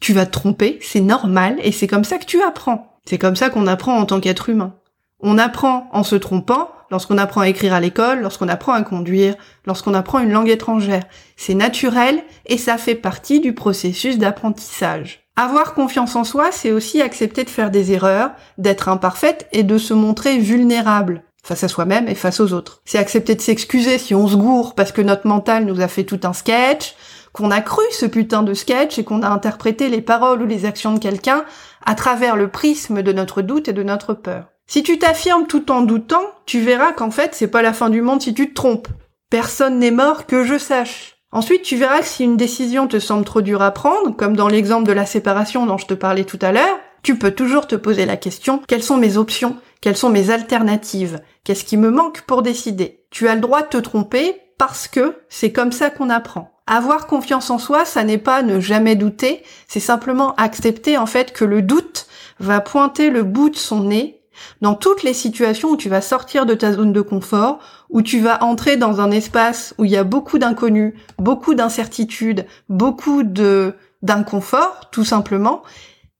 Tu 0.00 0.12
vas 0.12 0.26
te 0.26 0.32
tromper, 0.32 0.78
c'est 0.82 1.00
normal 1.00 1.56
et 1.62 1.70
c'est 1.70 1.86
comme 1.86 2.04
ça 2.04 2.18
que 2.18 2.24
tu 2.24 2.42
apprends. 2.42 2.91
C'est 3.04 3.18
comme 3.18 3.36
ça 3.36 3.50
qu'on 3.50 3.66
apprend 3.66 3.96
en 3.96 4.06
tant 4.06 4.20
qu'être 4.20 4.48
humain. 4.48 4.74
On 5.20 5.38
apprend 5.38 5.88
en 5.92 6.02
se 6.02 6.16
trompant, 6.16 6.70
lorsqu'on 6.90 7.18
apprend 7.18 7.42
à 7.42 7.48
écrire 7.48 7.74
à 7.74 7.80
l'école, 7.80 8.20
lorsqu'on 8.20 8.48
apprend 8.48 8.72
à 8.72 8.82
conduire, 8.82 9.34
lorsqu'on 9.66 9.94
apprend 9.94 10.18
une 10.18 10.32
langue 10.32 10.48
étrangère. 10.48 11.04
C'est 11.36 11.54
naturel 11.54 12.22
et 12.46 12.58
ça 12.58 12.76
fait 12.76 12.94
partie 12.94 13.40
du 13.40 13.54
processus 13.54 14.18
d'apprentissage. 14.18 15.22
Avoir 15.36 15.74
confiance 15.74 16.16
en 16.16 16.24
soi, 16.24 16.52
c'est 16.52 16.72
aussi 16.72 17.00
accepter 17.00 17.44
de 17.44 17.50
faire 17.50 17.70
des 17.70 17.92
erreurs, 17.92 18.32
d'être 18.58 18.88
imparfaite 18.88 19.48
et 19.52 19.62
de 19.62 19.78
se 19.78 19.94
montrer 19.94 20.38
vulnérable 20.38 21.22
face 21.42 21.64
à 21.64 21.68
soi-même 21.68 22.08
et 22.08 22.14
face 22.14 22.38
aux 22.38 22.52
autres. 22.52 22.82
C'est 22.84 22.98
accepter 22.98 23.34
de 23.34 23.40
s'excuser 23.40 23.98
si 23.98 24.14
on 24.14 24.28
se 24.28 24.36
gourre 24.36 24.74
parce 24.74 24.92
que 24.92 25.02
notre 25.02 25.26
mental 25.26 25.64
nous 25.64 25.80
a 25.80 25.88
fait 25.88 26.04
tout 26.04 26.20
un 26.24 26.32
sketch, 26.32 26.94
qu'on 27.32 27.50
a 27.50 27.62
cru 27.62 27.82
ce 27.92 28.06
putain 28.06 28.42
de 28.42 28.54
sketch 28.54 28.98
et 28.98 29.04
qu'on 29.04 29.22
a 29.22 29.28
interprété 29.28 29.88
les 29.88 30.02
paroles 30.02 30.42
ou 30.42 30.46
les 30.46 30.66
actions 30.66 30.92
de 30.92 30.98
quelqu'un 30.98 31.44
à 31.84 31.94
travers 31.94 32.36
le 32.36 32.48
prisme 32.48 33.02
de 33.02 33.12
notre 33.12 33.42
doute 33.42 33.68
et 33.68 33.72
de 33.72 33.82
notre 33.82 34.14
peur. 34.14 34.48
Si 34.66 34.82
tu 34.82 34.98
t'affirmes 34.98 35.46
tout 35.46 35.70
en 35.70 35.82
doutant, 35.82 36.24
tu 36.46 36.60
verras 36.60 36.92
qu'en 36.92 37.10
fait 37.10 37.34
c'est 37.34 37.48
pas 37.48 37.62
la 37.62 37.72
fin 37.72 37.90
du 37.90 38.02
monde 38.02 38.22
si 38.22 38.34
tu 38.34 38.48
te 38.48 38.54
trompes. 38.54 38.88
Personne 39.30 39.78
n'est 39.78 39.90
mort 39.90 40.26
que 40.26 40.44
je 40.44 40.58
sache. 40.58 41.16
Ensuite, 41.32 41.62
tu 41.62 41.76
verras 41.76 42.00
que 42.00 42.04
si 42.04 42.24
une 42.24 42.36
décision 42.36 42.86
te 42.86 42.98
semble 42.98 43.24
trop 43.24 43.40
dure 43.40 43.62
à 43.62 43.70
prendre, 43.70 44.14
comme 44.14 44.36
dans 44.36 44.48
l'exemple 44.48 44.86
de 44.86 44.92
la 44.92 45.06
séparation 45.06 45.64
dont 45.64 45.78
je 45.78 45.86
te 45.86 45.94
parlais 45.94 46.24
tout 46.24 46.38
à 46.42 46.52
l'heure, 46.52 46.78
tu 47.02 47.16
peux 47.16 47.30
toujours 47.30 47.66
te 47.66 47.74
poser 47.74 48.04
la 48.04 48.18
question, 48.18 48.60
quelles 48.68 48.82
sont 48.82 48.98
mes 48.98 49.16
options? 49.16 49.56
Quelles 49.80 49.96
sont 49.96 50.10
mes 50.10 50.30
alternatives? 50.30 51.20
Qu'est-ce 51.42 51.64
qui 51.64 51.78
me 51.78 51.90
manque 51.90 52.20
pour 52.22 52.42
décider? 52.42 53.06
Tu 53.10 53.26
as 53.26 53.34
le 53.34 53.40
droit 53.40 53.62
de 53.62 53.68
te 53.68 53.78
tromper 53.78 54.36
parce 54.58 54.86
que 54.86 55.16
c'est 55.30 55.50
comme 55.50 55.72
ça 55.72 55.88
qu'on 55.88 56.10
apprend. 56.10 56.51
Avoir 56.66 57.06
confiance 57.06 57.50
en 57.50 57.58
soi, 57.58 57.84
ça 57.84 58.04
n'est 58.04 58.18
pas 58.18 58.42
ne 58.42 58.60
jamais 58.60 58.94
douter, 58.94 59.42
c'est 59.66 59.80
simplement 59.80 60.34
accepter 60.36 60.96
en 60.96 61.06
fait 61.06 61.32
que 61.32 61.44
le 61.44 61.60
doute 61.60 62.06
va 62.38 62.60
pointer 62.60 63.10
le 63.10 63.24
bout 63.24 63.50
de 63.50 63.56
son 63.56 63.84
nez 63.84 64.22
dans 64.60 64.74
toutes 64.74 65.02
les 65.02 65.14
situations 65.14 65.70
où 65.70 65.76
tu 65.76 65.88
vas 65.88 66.00
sortir 66.00 66.46
de 66.46 66.54
ta 66.54 66.72
zone 66.72 66.92
de 66.92 67.00
confort, 67.00 67.58
où 67.90 68.02
tu 68.02 68.20
vas 68.20 68.42
entrer 68.42 68.76
dans 68.76 69.00
un 69.00 69.10
espace 69.10 69.74
où 69.78 69.84
il 69.84 69.90
y 69.90 69.96
a 69.96 70.04
beaucoup 70.04 70.38
d'inconnus, 70.38 70.94
beaucoup 71.18 71.54
d'incertitudes, 71.54 72.46
beaucoup 72.68 73.22
de 73.22 73.74
d'inconfort, 74.02 74.90
tout 74.90 75.04
simplement, 75.04 75.62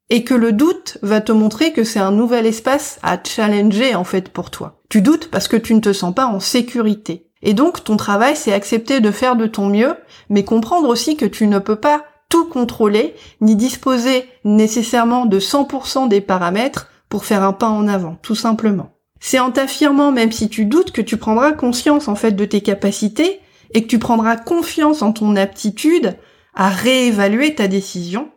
et 0.09 0.23
que 0.23 0.35
le 0.35 0.53
doute 0.53 0.99
va 1.03 1.21
te 1.21 1.33
montrer 1.33 1.73
que 1.73 1.83
c'est 1.83 1.99
un 1.99 2.13
nouvel 2.13 2.47
espace 2.47 3.01
à 3.03 3.19
challenger 3.23 3.97
en 3.97 4.05
fait 4.05 4.29
pour 4.29 4.51
toi. 4.51 4.81
Tu 4.89 5.03
doutes 5.03 5.31
parce 5.31 5.49
que 5.49 5.57
tu 5.57 5.75
ne 5.75 5.81
te 5.81 5.93
sens 5.93 6.15
pas 6.15 6.27
en 6.27 6.39
sécurité. 6.39 7.32
Et 7.43 7.55
donc 7.55 7.85
ton 7.85 7.97
travail 7.97 8.37
c'est 8.37 8.53
accepter 8.53 9.01
de 9.01 9.11
faire 9.11 9.37
de 9.37 9.47
ton 9.47 9.67
mieux, 9.67 9.95
mais 10.29 10.45
comprendre 10.45 10.89
aussi 10.89 11.17
que 11.17 11.27
tu 11.27 11.47
ne 11.47 11.59
peux 11.59 11.77
pas 11.77 12.05
tout 12.29 12.47
contrôler, 12.47 13.15
ni 13.43 13.57
disposer 13.57 14.25
nécessairement 14.45 15.27
de 15.27 15.39
100% 15.39 16.09
des 16.09 16.23
paramètres 16.23 16.89
pour 17.11 17.27
faire 17.27 17.43
un 17.43 17.53
pas 17.53 17.69
en 17.69 17.89
avant, 17.89 18.17
tout 18.23 18.35
simplement. 18.35 18.93
C'est 19.21 19.39
en 19.39 19.51
t'affirmant, 19.51 20.13
même 20.13 20.33
si 20.33 20.49
tu 20.49 20.65
doutes, 20.65 20.93
que 20.93 21.03
tu 21.03 21.19
prendras 21.19 21.53
conscience 21.53 22.09
en 22.09 22.15
fait 22.15 22.33
de 22.33 22.45
tes 22.47 22.63
capacités 22.63 23.41
et 23.75 23.83
que 23.83 23.87
tu 23.87 23.99
prendras 23.99 24.37
confiance 24.37 25.03
en 25.03 25.13
ton 25.13 25.37
aptitude 25.37 26.17
à 26.55 26.71
réévaluer 26.71 27.55
ta 27.55 27.69
décision 27.69 28.31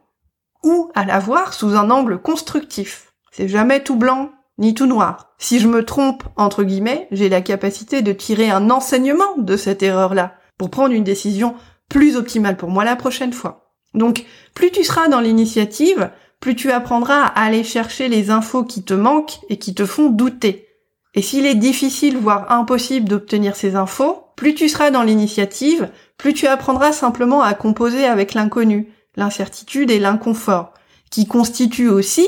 ou 0.63 0.91
à 0.93 1.05
la 1.05 1.19
voir 1.19 1.53
sous 1.53 1.75
un 1.75 1.89
angle 1.89 2.19
constructif. 2.19 3.13
C'est 3.31 3.47
jamais 3.47 3.81
tout 3.81 3.95
blanc 3.95 4.31
ni 4.57 4.73
tout 4.73 4.85
noir. 4.85 5.33
Si 5.37 5.59
je 5.59 5.67
me 5.67 5.83
trompe, 5.83 6.23
entre 6.37 6.63
guillemets, 6.63 7.07
j'ai 7.11 7.29
la 7.29 7.41
capacité 7.41 8.01
de 8.01 8.13
tirer 8.13 8.49
un 8.49 8.69
enseignement 8.69 9.37
de 9.37 9.57
cette 9.57 9.83
erreur-là 9.83 10.35
pour 10.57 10.69
prendre 10.69 10.93
une 10.93 11.03
décision 11.03 11.55
plus 11.89 12.15
optimale 12.15 12.57
pour 12.57 12.69
moi 12.69 12.83
la 12.83 12.95
prochaine 12.95 13.33
fois. 13.33 13.71
Donc, 13.93 14.25
plus 14.53 14.71
tu 14.71 14.83
seras 14.83 15.07
dans 15.07 15.19
l'initiative, 15.21 16.09
plus 16.39 16.55
tu 16.55 16.71
apprendras 16.71 17.21
à 17.21 17.45
aller 17.45 17.63
chercher 17.63 18.07
les 18.07 18.29
infos 18.29 18.63
qui 18.63 18.83
te 18.83 18.93
manquent 18.93 19.39
et 19.49 19.57
qui 19.57 19.73
te 19.73 19.85
font 19.85 20.09
douter. 20.09 20.67
Et 21.13 21.21
s'il 21.21 21.45
est 21.45 21.55
difficile, 21.55 22.17
voire 22.17 22.51
impossible 22.51 23.07
d'obtenir 23.07 23.55
ces 23.55 23.75
infos, 23.75 24.25
plus 24.35 24.53
tu 24.53 24.67
seras 24.67 24.91
dans 24.91 25.03
l'initiative, 25.03 25.89
plus 26.17 26.33
tu 26.33 26.45
apprendras 26.45 26.91
simplement 26.91 27.41
à 27.41 27.53
composer 27.53 28.05
avec 28.05 28.33
l'inconnu, 28.33 28.89
l'incertitude 29.15 29.91
et 29.91 29.99
l'inconfort, 29.99 30.73
qui 31.09 31.25
constituent 31.25 31.89
aussi 31.89 32.27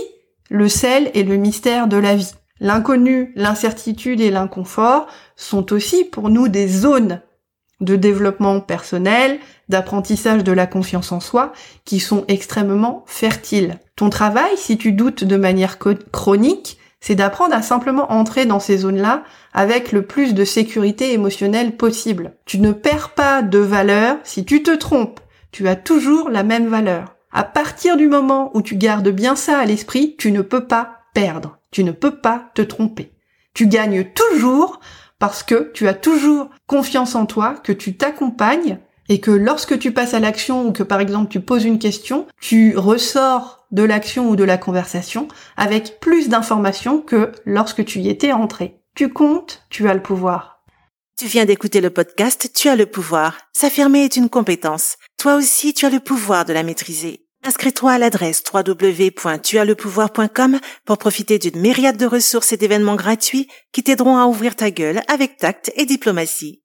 le 0.50 0.70
sel 0.70 1.12
et 1.14 1.24
le 1.24 1.38
mystère 1.38 1.88
de 1.88 1.98
la 1.98 2.16
vie. 2.16 2.34
L'inconnu, 2.60 3.34
l'incertitude 3.36 4.20
et 4.22 4.32
l'inconfort 4.32 5.08
sont 5.36 5.74
aussi 5.74 6.04
pour 6.06 6.30
nous 6.30 6.48
des 6.48 6.68
zones 6.68 7.22
de 7.80 7.96
développement 7.96 8.60
personnel, 8.60 9.40
d'apprentissage 9.70 10.44
de 10.44 10.52
la 10.52 10.66
confiance 10.66 11.12
en 11.12 11.20
soi, 11.20 11.54
qui 11.86 12.00
sont 12.00 12.26
extrêmement 12.28 13.04
fertiles. 13.06 13.80
Ton 13.96 14.10
travail, 14.10 14.52
si 14.56 14.78
tu 14.78 14.94
doutes 14.94 15.24
de 15.24 15.36
manière 15.36 15.78
chronique, 16.12 16.80
c'est 17.00 17.16
d'apprendre 17.16 17.54
à 17.54 17.62
simplement 17.62 18.12
entrer 18.12 18.46
dans 18.46 18.60
ces 18.60 18.78
zones-là 18.78 19.24
avec 19.54 19.92
le 19.92 20.02
plus 20.02 20.34
de 20.34 20.44
sécurité 20.44 21.14
émotionnelle 21.14 21.78
possible. 21.78 22.34
Tu 22.46 22.60
ne 22.60 22.72
perds 22.72 23.12
pas 23.12 23.44
de 23.44 23.60
valeur 23.60 24.18
si 24.24 24.44
tu 24.44 24.64
te 24.64 24.76
trompes. 24.76 25.20
Tu 25.52 25.68
as 25.68 25.76
toujours 25.76 26.30
la 26.30 26.44
même 26.44 26.68
valeur. 26.68 27.17
À 27.38 27.44
partir 27.44 27.98
du 27.98 28.08
moment 28.08 28.50
où 28.56 28.64
tu 28.64 28.76
gardes 28.78 29.10
bien 29.10 29.36
ça 29.36 29.60
à 29.60 29.66
l'esprit, 29.66 30.16
tu 30.18 30.32
ne 30.32 30.42
peux 30.42 30.66
pas 30.66 31.02
perdre. 31.14 31.60
Tu 31.70 31.84
ne 31.84 31.92
peux 31.92 32.20
pas 32.20 32.50
te 32.56 32.64
tromper. 32.64 33.12
Tu 33.54 33.68
gagnes 33.68 34.06
toujours 34.06 34.80
parce 35.20 35.44
que 35.44 35.72
tu 35.76 35.88
as 35.88 35.94
toujours 35.94 36.50
confiance 36.66 37.14
en 37.14 37.28
toi, 37.28 37.54
que 37.64 37.72
tu 37.72 37.96
t'accompagnes 37.96 38.80
et 39.08 39.20
que 39.20 39.30
lorsque 39.30 39.78
tu 39.78 39.92
passes 39.92 40.16
à 40.16 40.20
l'action 40.20 40.66
ou 40.66 40.72
que 40.72 40.82
par 40.82 41.00
exemple 41.00 41.30
tu 41.30 41.40
poses 41.40 41.66
une 41.66 41.78
question, 41.78 42.26
tu 42.42 42.76
ressors 42.76 43.68
de 43.70 43.84
l'action 43.84 44.32
ou 44.32 44.36
de 44.36 44.44
la 44.44 44.58
conversation 44.58 45.28
avec 45.58 46.00
plus 46.00 46.30
d'informations 46.30 47.02
que 47.02 47.34
lorsque 47.46 47.86
tu 47.86 48.00
y 48.00 48.10
étais 48.10 48.32
entré. 48.32 48.82
Tu 48.96 49.14
comptes, 49.14 49.64
tu 49.70 49.88
as 49.88 49.94
le 49.94 50.02
pouvoir. 50.02 50.64
Tu 51.20 51.28
viens 51.28 51.46
d'écouter 51.46 51.82
le 51.82 51.92
podcast 51.92 52.50
Tu 52.56 52.68
as 52.68 52.76
le 52.76 52.88
pouvoir. 52.88 53.38
S'affirmer 53.54 54.06
est 54.06 54.16
une 54.16 54.30
compétence. 54.30 54.98
Toi 55.20 55.36
aussi, 55.36 55.76
tu 55.76 55.86
as 55.86 55.92
le 55.92 56.00
pouvoir 56.00 56.44
de 56.44 56.54
la 56.54 56.64
maîtriser. 56.64 57.27
Inscris-toi 57.48 57.94
à 57.94 57.98
l'adresse 57.98 58.44
www.tuaslepouvoir.com 58.54 60.60
pour 60.84 60.98
profiter 60.98 61.40
d'une 61.40 61.62
myriade 61.62 61.96
de 61.96 62.06
ressources 62.06 62.52
et 62.52 62.58
d'événements 62.58 62.98
gratuits 62.98 63.48
qui 63.72 63.84
t'aideront 63.84 64.18
à 64.18 64.26
ouvrir 64.26 64.58
ta 64.58 64.70
gueule 64.70 65.00
avec 65.08 65.38
tact 65.38 65.72
et 65.78 65.86
diplomatie. 65.86 66.62